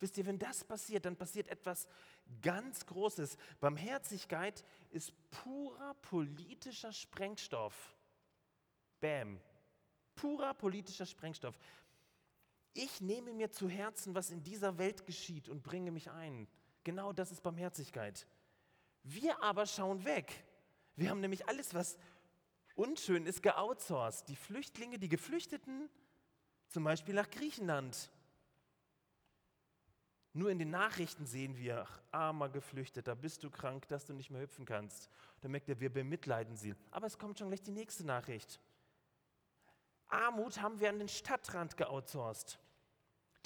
Wisst 0.00 0.18
ihr, 0.18 0.26
wenn 0.26 0.38
das 0.38 0.64
passiert, 0.64 1.04
dann 1.04 1.16
passiert 1.16 1.48
etwas 1.48 1.86
ganz 2.42 2.86
Großes. 2.86 3.36
Barmherzigkeit 3.60 4.64
ist 4.90 5.12
purer 5.30 5.94
politischer 5.94 6.92
Sprengstoff. 6.92 7.96
Bam. 9.00 9.40
Purer 10.14 10.54
politischer 10.54 11.06
Sprengstoff. 11.06 11.58
Ich 12.74 13.00
nehme 13.00 13.32
mir 13.32 13.50
zu 13.50 13.68
Herzen, 13.68 14.14
was 14.14 14.30
in 14.30 14.42
dieser 14.42 14.78
Welt 14.78 15.06
geschieht 15.06 15.48
und 15.48 15.62
bringe 15.62 15.90
mich 15.90 16.10
ein. 16.10 16.48
Genau 16.84 17.12
das 17.12 17.32
ist 17.32 17.42
Barmherzigkeit. 17.42 18.26
Wir 19.02 19.42
aber 19.42 19.66
schauen 19.66 20.04
weg. 20.04 20.44
Wir 20.96 21.10
haben 21.10 21.20
nämlich 21.20 21.48
alles, 21.48 21.74
was 21.74 21.98
unschön 22.74 23.26
ist, 23.26 23.42
geoutsourced. 23.42 24.28
Die 24.28 24.36
Flüchtlinge, 24.36 24.98
die 24.98 25.08
Geflüchteten, 25.08 25.88
zum 26.68 26.84
Beispiel 26.84 27.14
nach 27.14 27.30
Griechenland. 27.30 28.10
Nur 30.38 30.50
in 30.52 30.60
den 30.60 30.70
Nachrichten 30.70 31.26
sehen 31.26 31.56
wir, 31.56 31.82
ach, 31.82 32.00
armer 32.12 32.48
Geflüchteter, 32.48 33.16
bist 33.16 33.42
du 33.42 33.50
krank, 33.50 33.88
dass 33.88 34.04
du 34.04 34.14
nicht 34.14 34.30
mehr 34.30 34.42
hüpfen 34.42 34.64
kannst. 34.64 35.10
Dann 35.40 35.50
merkt 35.50 35.68
er, 35.68 35.80
wir 35.80 35.92
bemitleiden 35.92 36.54
sie. 36.54 36.76
Aber 36.92 37.08
es 37.08 37.18
kommt 37.18 37.40
schon 37.40 37.48
gleich 37.48 37.62
die 37.62 37.72
nächste 37.72 38.06
Nachricht. 38.06 38.60
Armut 40.06 40.62
haben 40.62 40.78
wir 40.78 40.90
an 40.90 41.00
den 41.00 41.08
Stadtrand 41.08 41.76
geoutsourced. 41.76 42.60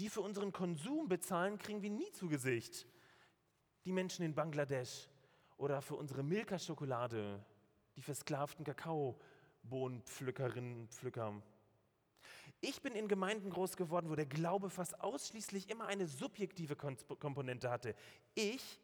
Die 0.00 0.10
für 0.10 0.20
unseren 0.20 0.52
Konsum 0.52 1.08
bezahlen, 1.08 1.56
kriegen 1.56 1.80
wir 1.80 1.88
nie 1.88 2.12
zu 2.12 2.28
Gesicht. 2.28 2.86
Die 3.86 3.92
Menschen 3.92 4.26
in 4.26 4.34
Bangladesch 4.34 5.08
oder 5.56 5.80
für 5.80 5.94
unsere 5.94 6.22
Milka-Schokolade, 6.22 7.42
die 7.96 8.02
versklavten 8.02 8.66
Kakaobohnenpflückerinnen 8.66 10.88
Pflücker. 10.88 11.40
Ich 12.64 12.80
bin 12.80 12.94
in 12.94 13.08
Gemeinden 13.08 13.50
groß 13.50 13.76
geworden, 13.76 14.08
wo 14.08 14.14
der 14.14 14.24
Glaube 14.24 14.70
fast 14.70 15.00
ausschließlich 15.00 15.68
immer 15.68 15.88
eine 15.88 16.06
subjektive 16.06 16.76
Komponente 16.76 17.68
hatte. 17.68 17.96
Ich 18.36 18.80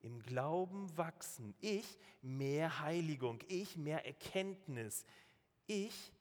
im 0.00 0.20
Glauben 0.20 0.94
wachsen, 0.98 1.54
ich 1.60 1.86
mehr 2.22 2.80
Heiligung, 2.80 3.38
ich 3.46 3.76
mehr 3.76 4.04
Erkenntnis, 4.04 5.06
ich 5.68 6.12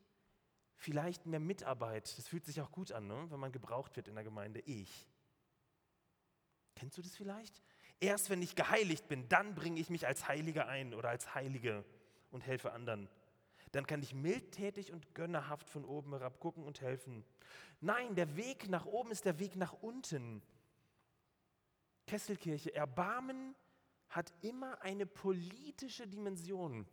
vielleicht 0.76 1.26
mehr 1.26 1.40
Mitarbeit. 1.40 2.16
Das 2.16 2.28
fühlt 2.28 2.46
sich 2.46 2.62
auch 2.62 2.72
gut 2.72 2.92
an, 2.92 3.08
ne? 3.08 3.26
wenn 3.30 3.40
man 3.40 3.52
gebraucht 3.52 3.96
wird 3.96 4.08
in 4.08 4.14
der 4.14 4.24
Gemeinde. 4.24 4.60
Ich. 4.60 5.10
Kennst 6.76 7.00
du 7.00 7.02
das 7.02 7.16
vielleicht? 7.16 7.60
Erst 8.00 8.30
wenn 8.30 8.44
ich 8.44 8.56
geheiligt 8.56 9.08
bin, 9.08 9.28
dann 9.30 9.56
bringe 9.56 9.80
ich 9.80 9.90
mich 9.90 10.06
als 10.06 10.28
Heiliger 10.28 10.68
ein 10.68 10.94
oder 10.94 11.10
als 11.10 11.34
Heilige 11.34 11.84
und 12.30 12.42
helfe 12.42 12.72
anderen 12.72 13.10
dann 13.74 13.88
kann 13.88 14.04
ich 14.04 14.14
mildtätig 14.14 14.94
und 14.94 15.16
gönnerhaft 15.16 15.68
von 15.68 15.84
oben 15.84 16.12
herab 16.12 16.40
gucken 16.40 16.64
und 16.64 16.80
helfen. 16.82 17.26
Nein, 17.82 18.14
der 18.14 18.38
Weg 18.38 18.70
nach 18.70 18.86
oben 18.86 19.12
ist 19.12 19.26
der 19.26 19.40
Weg 19.40 19.56
nach 19.56 19.74
unten. 19.74 20.44
Kesselkirche, 22.06 22.74
Erbarmen 22.76 23.56
hat 24.10 24.32
immer 24.42 24.80
eine 24.84 25.08
politische 25.08 26.08
Dimension. 26.08 26.86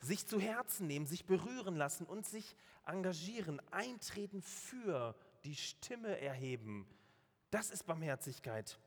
Sich 0.00 0.26
zu 0.26 0.40
Herzen 0.40 0.86
nehmen, 0.86 1.06
sich 1.06 1.26
berühren 1.26 1.76
lassen 1.76 2.06
und 2.06 2.26
sich 2.26 2.56
engagieren, 2.86 3.60
eintreten 3.70 4.40
für 4.40 5.14
die 5.44 5.56
Stimme 5.56 6.18
erheben. 6.20 6.88
Das 7.50 7.70
ist 7.70 7.84
Barmherzigkeit. 7.84 8.78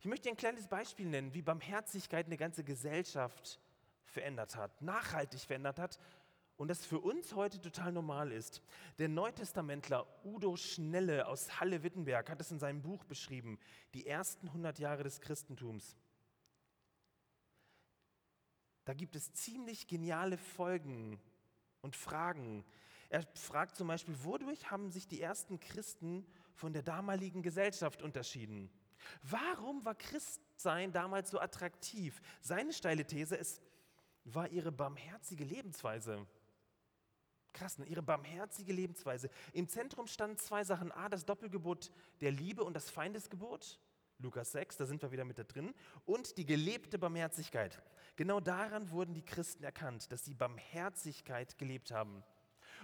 Ich 0.00 0.06
möchte 0.06 0.24
dir 0.24 0.30
ein 0.30 0.38
kleines 0.38 0.66
Beispiel 0.66 1.06
nennen, 1.06 1.34
wie 1.34 1.42
Barmherzigkeit 1.42 2.24
eine 2.24 2.38
ganze 2.38 2.64
Gesellschaft 2.64 3.60
verändert 4.08 4.56
hat, 4.56 4.82
nachhaltig 4.82 5.40
verändert 5.40 5.78
hat 5.78 5.98
und 6.56 6.68
das 6.68 6.84
für 6.84 6.98
uns 6.98 7.34
heute 7.34 7.60
total 7.60 7.92
normal 7.92 8.32
ist. 8.32 8.62
Der 8.98 9.08
Neutestamentler 9.08 10.06
Udo 10.24 10.56
Schnelle 10.56 11.26
aus 11.26 11.60
Halle-Wittenberg 11.60 12.28
hat 12.28 12.40
es 12.40 12.50
in 12.50 12.58
seinem 12.58 12.82
Buch 12.82 13.04
beschrieben, 13.04 13.58
die 13.94 14.06
ersten 14.06 14.48
100 14.48 14.78
Jahre 14.80 15.04
des 15.04 15.20
Christentums. 15.20 15.96
Da 18.84 18.94
gibt 18.94 19.14
es 19.14 19.32
ziemlich 19.34 19.86
geniale 19.86 20.36
Folgen 20.36 21.20
und 21.80 21.94
Fragen. 21.94 22.64
Er 23.08 23.22
fragt 23.34 23.76
zum 23.76 23.86
Beispiel, 23.86 24.16
wodurch 24.24 24.70
haben 24.70 24.90
sich 24.90 25.06
die 25.06 25.20
ersten 25.20 25.60
Christen 25.60 26.26
von 26.54 26.72
der 26.72 26.82
damaligen 26.82 27.42
Gesellschaft 27.42 28.02
unterschieden? 28.02 28.70
Warum 29.22 29.84
war 29.84 29.94
Christsein 29.94 30.90
damals 30.92 31.30
so 31.30 31.38
attraktiv? 31.38 32.20
Seine 32.40 32.72
steile 32.72 33.06
These 33.06 33.36
ist, 33.36 33.62
war 34.34 34.48
ihre 34.48 34.72
barmherzige 34.72 35.44
Lebensweise. 35.44 36.26
Krass, 37.52 37.78
ne? 37.78 37.86
ihre 37.86 38.02
barmherzige 38.02 38.72
Lebensweise. 38.72 39.30
Im 39.52 39.68
Zentrum 39.68 40.06
standen 40.06 40.38
zwei 40.38 40.64
Sachen. 40.64 40.92
A, 40.92 41.08
das 41.08 41.24
Doppelgebot 41.24 41.90
der 42.20 42.30
Liebe 42.30 42.64
und 42.64 42.74
das 42.74 42.90
Feindesgebot. 42.90 43.80
Lukas 44.20 44.52
6, 44.52 44.76
da 44.76 44.86
sind 44.86 45.00
wir 45.02 45.12
wieder 45.12 45.24
mit 45.24 45.38
da 45.38 45.44
drin. 45.44 45.72
Und 46.04 46.38
die 46.38 46.46
gelebte 46.46 46.98
Barmherzigkeit. 46.98 47.80
Genau 48.16 48.40
daran 48.40 48.90
wurden 48.90 49.14
die 49.14 49.24
Christen 49.24 49.62
erkannt, 49.62 50.10
dass 50.10 50.24
sie 50.24 50.34
Barmherzigkeit 50.34 51.56
gelebt 51.56 51.92
haben. 51.92 52.24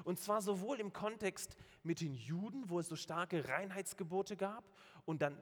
Und 0.05 0.19
zwar 0.19 0.43
sowohl 0.43 0.81
im 0.81 0.93
Kontext 0.93 1.57
mit 1.83 2.01
den 2.01 2.15
Juden, 2.15 2.69
wo 2.69 2.79
es 2.79 2.89
so 2.89 2.97
starke 2.97 3.49
Reinheitsgebote 3.49 4.37
gab 4.37 4.65
und 5.05 5.23
dann 5.23 5.41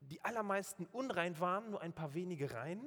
die 0.00 0.22
allermeisten 0.24 0.86
unrein 0.86 1.38
waren, 1.40 1.70
nur 1.70 1.80
ein 1.80 1.92
paar 1.92 2.14
wenige 2.14 2.52
rein 2.52 2.80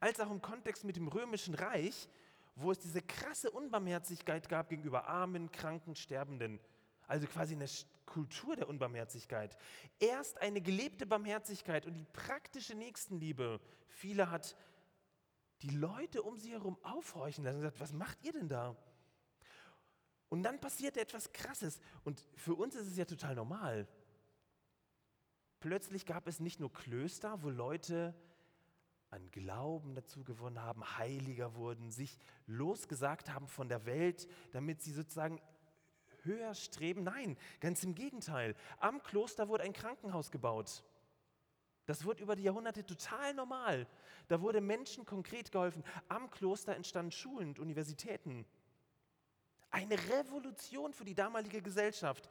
als 0.00 0.20
auch 0.20 0.30
im 0.30 0.42
Kontext 0.42 0.84
mit 0.84 0.96
dem 0.96 1.08
römischen 1.08 1.54
Reich, 1.54 2.08
wo 2.54 2.72
es 2.72 2.78
diese 2.78 3.02
krasse 3.02 3.50
Unbarmherzigkeit 3.50 4.48
gab 4.48 4.68
gegenüber 4.68 5.06
Armen, 5.06 5.50
Kranken, 5.52 5.94
Sterbenden. 5.94 6.60
Also 7.06 7.26
quasi 7.26 7.54
eine 7.54 7.66
Kultur 8.04 8.56
der 8.56 8.68
Unbarmherzigkeit. 8.68 9.56
Erst 9.98 10.40
eine 10.40 10.60
gelebte 10.60 11.06
Barmherzigkeit 11.06 11.86
und 11.86 11.94
die 11.94 12.04
praktische 12.04 12.74
Nächstenliebe. 12.74 13.60
Viele 13.88 14.30
hat 14.30 14.56
die 15.62 15.70
Leute 15.70 16.22
um 16.22 16.38
sie 16.38 16.52
herum 16.52 16.78
aufhorchen 16.82 17.44
lassen 17.44 17.56
und 17.56 17.62
gesagt, 17.62 17.80
was 17.80 17.92
macht 17.92 18.22
ihr 18.22 18.32
denn 18.32 18.48
da? 18.48 18.76
Und 20.28 20.42
dann 20.42 20.60
passiert 20.60 20.96
etwas 20.96 21.32
Krasses. 21.32 21.80
Und 22.04 22.22
für 22.36 22.54
uns 22.54 22.74
ist 22.74 22.86
es 22.86 22.96
ja 22.96 23.04
total 23.04 23.34
normal. 23.34 23.88
Plötzlich 25.60 26.06
gab 26.06 26.28
es 26.28 26.38
nicht 26.38 26.60
nur 26.60 26.72
Klöster, 26.72 27.42
wo 27.42 27.48
Leute 27.48 28.14
an 29.10 29.30
Glauben 29.30 29.94
dazu 29.94 30.24
gewonnen 30.24 30.62
haben, 30.62 30.98
heiliger 30.98 31.54
wurden, 31.54 31.90
sich 31.90 32.18
losgesagt 32.46 33.32
haben 33.32 33.48
von 33.48 33.68
der 33.68 33.86
Welt, 33.86 34.28
damit 34.52 34.82
sie 34.82 34.92
sozusagen 34.92 35.40
höher 36.22 36.54
streben. 36.54 37.04
Nein, 37.04 37.36
ganz 37.60 37.82
im 37.84 37.94
Gegenteil. 37.94 38.54
Am 38.78 39.02
Kloster 39.02 39.48
wurde 39.48 39.64
ein 39.64 39.72
Krankenhaus 39.72 40.30
gebaut. 40.30 40.84
Das 41.86 42.04
wurde 42.04 42.22
über 42.22 42.36
die 42.36 42.42
Jahrhunderte 42.42 42.84
total 42.84 43.32
normal. 43.32 43.86
Da 44.28 44.42
wurde 44.42 44.60
Menschen 44.60 45.06
konkret 45.06 45.50
geholfen. 45.50 45.82
Am 46.08 46.30
Kloster 46.30 46.76
entstanden 46.76 47.12
Schulen 47.12 47.48
und 47.48 47.58
Universitäten. 47.58 48.44
Eine 49.70 49.96
Revolution 50.10 50.92
für 50.92 51.06
die 51.06 51.14
damalige 51.14 51.62
Gesellschaft. 51.62 52.28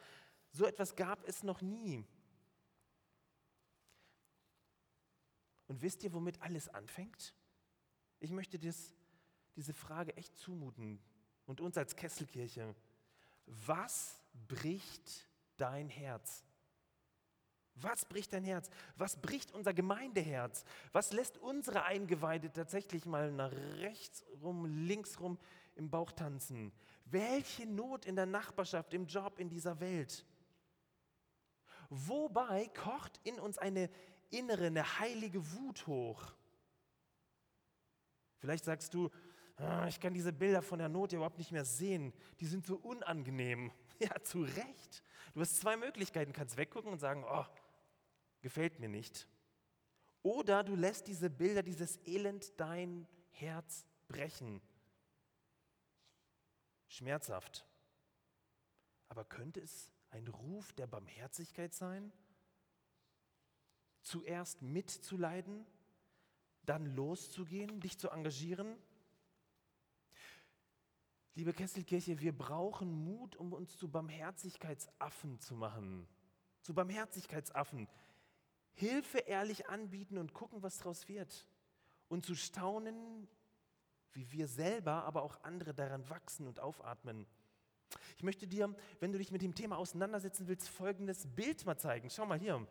So 0.51 0.65
etwas 0.65 0.95
gab 0.95 1.27
es 1.27 1.41
noch 1.41 1.61
nie. 1.61 2.03
Und 5.67 5.81
wisst 5.81 6.03
ihr, 6.03 6.13
womit 6.13 6.41
alles 6.41 6.69
anfängt? 6.69 7.33
Ich 8.19 8.31
möchte 8.31 8.57
das, 8.57 8.93
diese 9.55 9.73
Frage 9.73 10.15
echt 10.17 10.35
zumuten 10.37 10.99
und 11.45 11.61
uns 11.61 11.77
als 11.77 11.95
Kesselkirche. 11.95 12.75
Was 13.45 14.21
bricht 14.47 15.27
dein 15.57 15.89
Herz? 15.89 16.43
Was 17.75 18.05
bricht 18.05 18.33
dein 18.33 18.43
Herz? 18.43 18.69
Was 18.95 19.17
bricht 19.21 19.51
unser 19.51 19.73
Gemeindeherz? 19.73 20.63
Was 20.93 21.13
lässt 21.13 21.37
unsere 21.37 21.83
Eingeweide 21.83 22.51
tatsächlich 22.51 23.05
mal 23.05 23.31
nach 23.31 23.51
rechts 23.79 24.25
rum, 24.41 24.65
links 24.65 25.19
rum 25.19 25.37
im 25.75 25.89
Bauch 25.89 26.11
tanzen? 26.11 26.71
Welche 27.05 27.67
Not 27.67 28.05
in 28.05 28.15
der 28.15 28.25
Nachbarschaft, 28.25 28.93
im 28.93 29.05
Job, 29.05 29.39
in 29.39 29.49
dieser 29.49 29.79
Welt? 29.79 30.25
Wobei 31.89 32.67
kocht 32.69 33.19
in 33.23 33.39
uns 33.39 33.57
eine 33.57 33.89
innere, 34.29 34.67
eine 34.67 34.99
heilige 34.99 35.53
Wut 35.53 35.87
hoch? 35.87 36.33
Vielleicht 38.37 38.65
sagst 38.65 38.93
du, 38.93 39.09
ah, 39.57 39.87
ich 39.87 39.99
kann 39.99 40.13
diese 40.13 40.31
Bilder 40.31 40.61
von 40.61 40.79
der 40.79 40.89
Not 40.89 41.13
überhaupt 41.13 41.37
nicht 41.37 41.51
mehr 41.51 41.65
sehen. 41.65 42.13
Die 42.39 42.45
sind 42.45 42.65
so 42.65 42.77
unangenehm. 42.77 43.71
Ja, 43.99 44.21
zu 44.21 44.43
Recht. 44.43 45.01
Du 45.33 45.41
hast 45.41 45.55
zwei 45.55 45.75
Möglichkeiten. 45.75 46.31
Du 46.31 46.37
kannst 46.37 46.55
weggucken 46.55 46.91
und 46.91 46.99
sagen, 46.99 47.25
oh, 47.27 47.45
gefällt 48.41 48.79
mir 48.79 48.89
nicht. 48.89 49.27
Oder 50.21 50.63
du 50.63 50.75
lässt 50.75 51.07
diese 51.07 51.31
Bilder, 51.31 51.63
dieses 51.63 51.97
Elend 52.05 52.59
dein 52.59 53.07
Herz 53.31 53.87
brechen. 54.07 54.61
Schmerzhaft. 56.87 57.65
Aber 59.09 59.25
könnte 59.25 59.61
es 59.61 59.91
ein 60.11 60.27
Ruf 60.27 60.73
der 60.73 60.85
Barmherzigkeit 60.85 61.73
sein? 61.73 62.11
Zuerst 64.07 64.61
mitzuleiden, 64.61 65.65
dann 66.63 66.85
loszugehen, 66.95 67.81
dich 67.81 67.97
zu 67.97 68.09
engagieren? 68.09 68.77
Liebe 71.35 71.51
Kesselkirche, 71.51 72.21
wir 72.21 72.31
brauchen 72.31 72.89
Mut, 72.89 73.35
um 73.35 73.51
uns 73.51 73.75
zu 73.75 73.89
Barmherzigkeitsaffen 73.89 75.41
zu 75.41 75.55
machen. 75.55 76.07
Zu 76.61 76.73
Barmherzigkeitsaffen. 76.73 77.89
Hilfe 78.75 79.17
ehrlich 79.17 79.67
anbieten 79.67 80.17
und 80.17 80.33
gucken, 80.33 80.63
was 80.63 80.77
daraus 80.77 81.09
wird. 81.09 81.45
Und 82.07 82.25
zu 82.25 82.33
staunen, 82.33 83.27
wie 84.13 84.31
wir 84.31 84.47
selber, 84.47 85.03
aber 85.03 85.23
auch 85.23 85.43
andere 85.43 85.73
daran 85.73 86.09
wachsen 86.09 86.47
und 86.47 86.61
aufatmen. 86.61 87.27
Ich 88.15 88.23
möchte 88.23 88.47
dir, 88.47 88.73
wenn 89.01 89.11
du 89.11 89.17
dich 89.17 89.31
mit 89.31 89.41
dem 89.41 89.53
Thema 89.53 89.77
auseinandersetzen 89.77 90.47
willst, 90.47 90.69
folgendes 90.69 91.27
Bild 91.27 91.65
mal 91.65 91.77
zeigen. 91.77 92.09
Schau 92.09 92.25
mal 92.25 92.39
hier. 92.39 92.65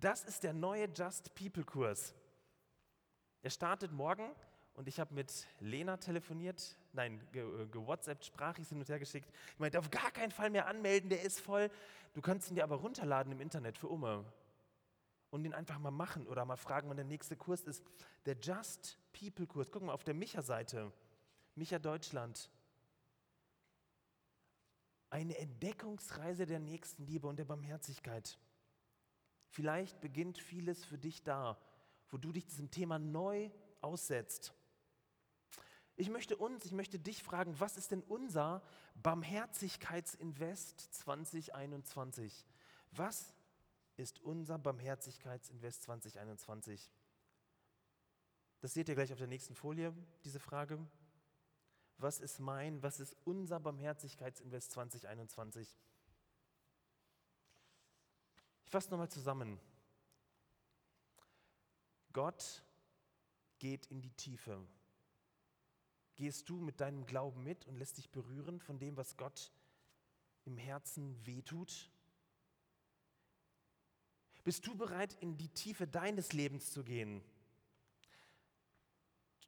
Das 0.00 0.24
ist 0.24 0.42
der 0.42 0.52
neue 0.52 0.88
Just 0.94 1.34
People 1.34 1.64
Kurs. 1.64 2.14
Er 3.42 3.50
startet 3.50 3.92
morgen 3.92 4.30
und 4.74 4.88
ich 4.88 5.00
habe 5.00 5.14
mit 5.14 5.46
Lena 5.58 5.96
telefoniert, 5.96 6.76
nein, 6.92 7.26
gewhatsappt, 7.32 8.20
ge 8.20 8.26
sprachlich 8.26 8.68
hin 8.68 8.78
und 8.78 8.88
her 8.88 8.98
geschickt. 8.98 9.30
Ich 9.52 9.58
meinte, 9.58 9.78
auf 9.78 9.90
gar 9.90 10.10
keinen 10.10 10.30
Fall 10.30 10.50
mehr 10.50 10.66
anmelden, 10.66 11.08
der 11.08 11.22
ist 11.22 11.40
voll. 11.40 11.70
Du 12.12 12.20
kannst 12.20 12.50
ihn 12.50 12.56
dir 12.56 12.64
aber 12.64 12.76
runterladen 12.76 13.32
im 13.32 13.40
Internet 13.40 13.78
für 13.78 13.88
Umme 13.88 14.24
und 15.30 15.44
den 15.44 15.54
einfach 15.54 15.78
mal 15.78 15.90
machen 15.90 16.26
oder 16.26 16.44
mal 16.44 16.56
fragen, 16.56 16.90
wann 16.90 16.96
der 16.96 17.06
nächste 17.06 17.36
Kurs 17.36 17.62
ist. 17.62 17.82
Der 18.26 18.36
Just 18.36 18.98
People 19.12 19.46
Kurs. 19.46 19.70
Guck 19.70 19.82
mal 19.82 19.92
auf 19.92 20.04
der 20.04 20.14
Micha-Seite. 20.14 20.92
Micha 21.54 21.78
Deutschland. 21.78 22.50
Eine 25.08 25.38
Entdeckungsreise 25.38 26.44
der 26.44 26.58
Nächstenliebe 26.58 27.26
und 27.26 27.38
der 27.38 27.46
Barmherzigkeit. 27.46 28.38
Vielleicht 29.48 30.00
beginnt 30.00 30.38
vieles 30.38 30.84
für 30.84 30.98
dich 30.98 31.22
da, 31.22 31.58
wo 32.08 32.18
du 32.18 32.32
dich 32.32 32.46
diesem 32.46 32.70
Thema 32.70 32.98
neu 32.98 33.50
aussetzt. 33.80 34.52
Ich 35.96 36.10
möchte 36.10 36.36
uns, 36.36 36.64
ich 36.66 36.72
möchte 36.72 36.98
dich 36.98 37.22
fragen, 37.22 37.58
was 37.58 37.78
ist 37.78 37.90
denn 37.90 38.02
unser 38.02 38.62
Barmherzigkeitsinvest 38.96 40.78
2021? 40.94 42.46
Was 42.90 43.34
ist 43.96 44.20
unser 44.20 44.58
Barmherzigkeitsinvest 44.58 45.84
2021? 45.84 46.90
Das 48.60 48.74
seht 48.74 48.88
ihr 48.88 48.94
gleich 48.94 49.12
auf 49.12 49.18
der 49.18 49.26
nächsten 49.26 49.54
Folie, 49.54 49.94
diese 50.24 50.40
Frage. 50.40 50.86
Was 51.98 52.20
ist 52.20 52.40
mein, 52.40 52.82
was 52.82 53.00
ist 53.00 53.16
unser 53.24 53.58
Barmherzigkeitsinvest 53.58 54.72
2021? 54.72 55.78
Ich 58.66 58.72
fasse 58.72 58.90
nochmal 58.90 59.08
zusammen. 59.08 59.60
Gott 62.12 62.64
geht 63.60 63.86
in 63.86 64.02
die 64.02 64.10
Tiefe. 64.10 64.60
Gehst 66.16 66.48
du 66.48 66.56
mit 66.56 66.80
deinem 66.80 67.06
Glauben 67.06 67.44
mit 67.44 67.64
und 67.66 67.76
lässt 67.76 67.98
dich 67.98 68.10
berühren 68.10 68.58
von 68.58 68.80
dem, 68.80 68.96
was 68.96 69.16
Gott 69.16 69.52
im 70.44 70.58
Herzen 70.58 71.24
wehtut? 71.24 71.90
Bist 74.42 74.66
du 74.66 74.76
bereit, 74.76 75.16
in 75.20 75.36
die 75.36 75.50
Tiefe 75.50 75.86
deines 75.86 76.32
Lebens 76.32 76.72
zu 76.72 76.82
gehen? 76.82 77.22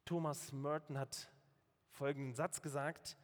Thomas 0.05 0.53
Merton 0.53 0.97
hat 0.97 1.29
folgenden 1.91 2.35
Satz 2.35 2.63
gesagt. 2.63 3.17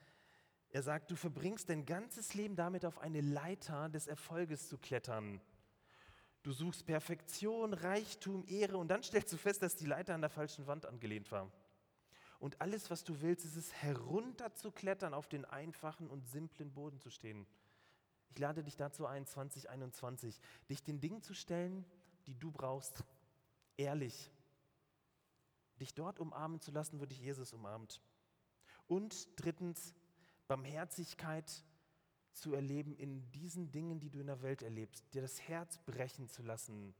Er 0.71 0.83
sagt, 0.83 1.13
du 1.13 1.17
verbringst 1.17 1.69
dein 1.69 1.87
ganzes 1.87 2.35
Leben 2.35 2.57
damit, 2.57 2.85
auf 2.85 2.99
eine 2.99 3.21
Leiter 3.21 3.89
des 3.89 4.09
Erfolges 4.09 4.69
zu 4.69 4.77
klettern. 4.77 5.41
Du 6.45 6.53
suchst 6.53 6.85
Perfektion, 6.85 7.73
Reichtum, 7.73 8.45
Ehre 8.47 8.77
und 8.77 8.89
dann 8.89 9.03
stellst 9.03 9.33
du 9.33 9.39
fest, 9.39 9.63
dass 9.63 9.77
die 9.77 9.87
Leiter 9.87 10.15
an 10.15 10.21
der 10.21 10.29
falschen 10.29 10.67
Wand 10.67 10.85
angelehnt 10.85 11.33
war. 11.33 11.51
Und 12.39 12.61
alles, 12.61 12.91
was 12.91 13.03
du 13.03 13.23
willst, 13.23 13.47
ist 13.47 13.57
es 13.57 13.73
herunterzuklettern, 13.73 15.15
auf 15.15 15.27
den 15.27 15.47
einfachen 15.47 16.07
und 16.07 16.29
simplen 16.29 16.71
Boden 16.71 17.01
zu 17.01 17.09
stehen. 17.09 17.47
Ich 18.29 18.39
lade 18.39 18.63
dich 18.63 18.77
dazu 18.77 19.07
ein, 19.07 19.25
2021, 19.25 20.39
dich 20.69 20.83
den 20.83 21.01
Dingen 21.01 21.23
zu 21.23 21.33
stellen, 21.33 21.83
die 22.27 22.39
du 22.39 22.53
brauchst, 22.53 23.05
ehrlich. 23.79 24.31
Dich 25.81 25.95
dort 25.95 26.21
umarmen 26.21 26.61
zu 26.61 26.73
lassen, 26.73 27.01
wo 27.01 27.07
dich 27.07 27.21
Jesus 27.21 27.55
umarmt. 27.55 28.03
Und 28.87 29.29
drittens, 29.37 29.95
Barmherzigkeit 30.47 31.65
zu 32.35 32.53
erleben 32.55 32.95
in 32.97 33.31
diesen 33.33 33.71
Dingen, 33.71 34.01
die 34.01 34.11
du 34.11 34.21
in 34.21 34.27
der 34.27 34.43
Welt 34.43 34.63
erlebst, 34.63 35.05
dir 35.15 35.23
das 35.23 35.41
Herz 35.41 35.79
brechen 35.79 36.29
zu 36.29 36.43
lassen 36.43 36.95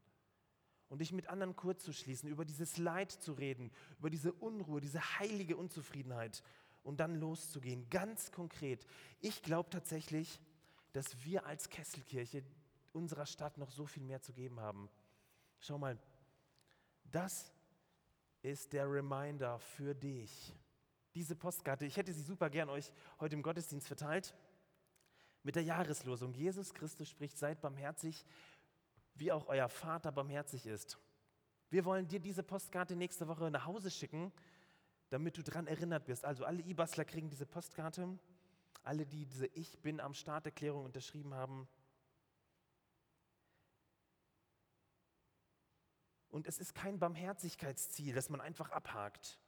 und 0.89 1.01
dich 1.01 1.13
mit 1.13 1.29
anderen 1.29 1.57
kurz 1.57 1.83
zu 1.83 1.93
schließen, 1.93 2.29
über 2.29 2.45
dieses 2.45 2.79
Leid 2.79 3.11
zu 3.11 3.33
reden, 3.33 3.71
über 3.99 4.11
diese 4.11 4.33
Unruhe, 4.33 4.81
diese 4.81 5.19
heilige 5.19 5.57
Unzufriedenheit 5.57 6.43
und 6.83 7.01
dann 7.01 7.17
loszugehen, 7.17 7.89
ganz 7.91 8.31
konkret. 8.31 8.87
Ich 9.21 9.43
glaube 9.43 9.71
tatsächlich, 9.71 10.41
dass 10.93 11.25
wir 11.25 11.47
als 11.47 11.69
Kesselkirche 11.69 12.45
unserer 12.93 13.27
Stadt 13.27 13.59
noch 13.59 13.71
so 13.71 13.87
viel 13.87 14.05
mehr 14.05 14.23
zu 14.23 14.33
geben 14.33 14.61
haben. 14.61 14.89
Schau 15.59 15.79
mal, 15.79 15.99
das 17.11 17.53
ist 18.43 18.73
der 18.73 18.91
Reminder 18.91 19.59
für 19.59 19.95
dich. 19.95 20.55
Diese 21.15 21.35
Postkarte, 21.35 21.87
ich 21.87 21.97
hätte 21.97 22.13
sie 22.13 22.23
super 22.23 22.51
gern 22.51 22.69
euch 22.69 22.93
heute 23.19 23.35
im 23.35 23.43
Gottesdienst 23.43 23.87
verteilt, 23.87 24.35
mit 25.45 25.55
der 25.55 25.63
Jahreslosung. 25.63 26.33
Jesus 26.35 26.75
Christus 26.75 27.09
spricht, 27.09 27.39
seid 27.39 27.61
barmherzig, 27.61 28.27
wie 29.15 29.31
auch 29.31 29.47
euer 29.47 29.69
Vater 29.69 30.11
barmherzig 30.11 30.67
ist. 30.67 30.99
Wir 31.71 31.85
wollen 31.85 32.09
dir 32.09 32.19
diese 32.19 32.43
Postkarte 32.43 32.97
nächste 32.97 33.29
Woche 33.29 33.51
nach 33.51 33.67
Hause 33.67 33.91
schicken, 33.91 34.33
damit 35.11 35.37
du 35.37 35.43
daran 35.43 35.69
erinnert 35.69 36.09
wirst. 36.09 36.25
Also 36.25 36.45
alle 36.45 36.63
E-Bastler 36.63 37.05
kriegen 37.05 37.31
diese 37.31 37.47
Postkarte 37.47 38.19
alle, 38.85 39.07
die 39.07 39.27
diese 39.27 39.47
Ich 39.47 39.79
bin 39.81 40.01
am 40.01 40.15
Start 40.15 40.47
Erklärung 40.47 40.85
unterschrieben 40.85 41.35
haben. 41.35 41.69
Und 46.29 46.47
es 46.47 46.59
ist 46.59 46.75
kein 46.75 46.99
Barmherzigkeitsziel, 46.99 48.15
das 48.15 48.29
man 48.29 48.41
einfach 48.41 48.71
abhakt. 48.71 49.39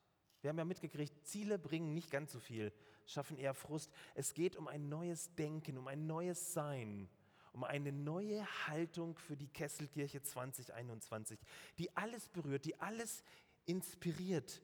Wir 0.41 0.51
haben 0.51 0.59
ja 0.59 0.65
mitgekriegt, 0.65 1.27
Ziele 1.27 1.59
bringen 1.59 1.95
nicht 1.95 2.11
ganz 2.11 2.33
so 2.33 2.39
viel, 2.39 2.73
schaffen 3.07 3.39
eher 3.39 3.55
Frust. 3.55 3.91
Es 4.15 4.35
geht 4.35 4.57
um 4.57 4.69
ein 4.69 4.89
neues 4.89 5.35
Denken, 5.35 5.79
um 5.79 5.87
ein 5.89 6.07
neues 6.07 6.53
Sein, 6.53 7.09
um 7.53 7.65
eine 7.65 7.93
neue 7.93 8.45
Haltung 8.67 9.17
für 9.17 9.37
die 9.37 9.49
Kesselkirche 9.49 10.23
2021, 10.23 11.41
die 11.79 11.97
alles 11.97 12.29
berührt, 12.29 12.65
die 12.65 12.79
alles 12.81 13.25
inspiriert. 13.65 14.63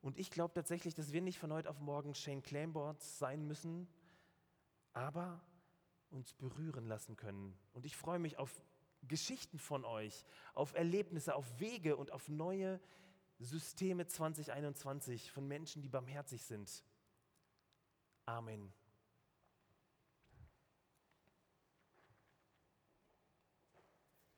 Und 0.00 0.18
ich 0.18 0.30
glaube 0.30 0.54
tatsächlich, 0.54 0.94
dass 0.94 1.12
wir 1.12 1.20
nicht 1.20 1.38
von 1.38 1.52
heute 1.52 1.68
auf 1.68 1.80
morgen 1.80 2.14
Shane 2.14 2.42
Claimboards 2.42 3.18
sein 3.18 3.46
müssen, 3.46 3.86
aber 4.92 5.40
uns 6.10 6.34
berühren 6.34 6.86
lassen 6.86 7.16
können. 7.16 7.56
Und 7.72 7.86
ich 7.86 7.96
freue 7.96 8.18
mich 8.18 8.38
auf 8.38 8.62
Geschichten 9.08 9.58
von 9.58 9.84
euch, 9.84 10.24
auf 10.54 10.74
Erlebnisse, 10.74 11.34
auf 11.34 11.60
Wege 11.60 11.96
und 11.96 12.12
auf 12.12 12.28
neue 12.28 12.80
Systeme 13.38 14.06
2021 14.06 15.30
von 15.30 15.46
Menschen, 15.46 15.82
die 15.82 15.88
barmherzig 15.88 16.44
sind. 16.44 16.84
Amen. 18.28 18.72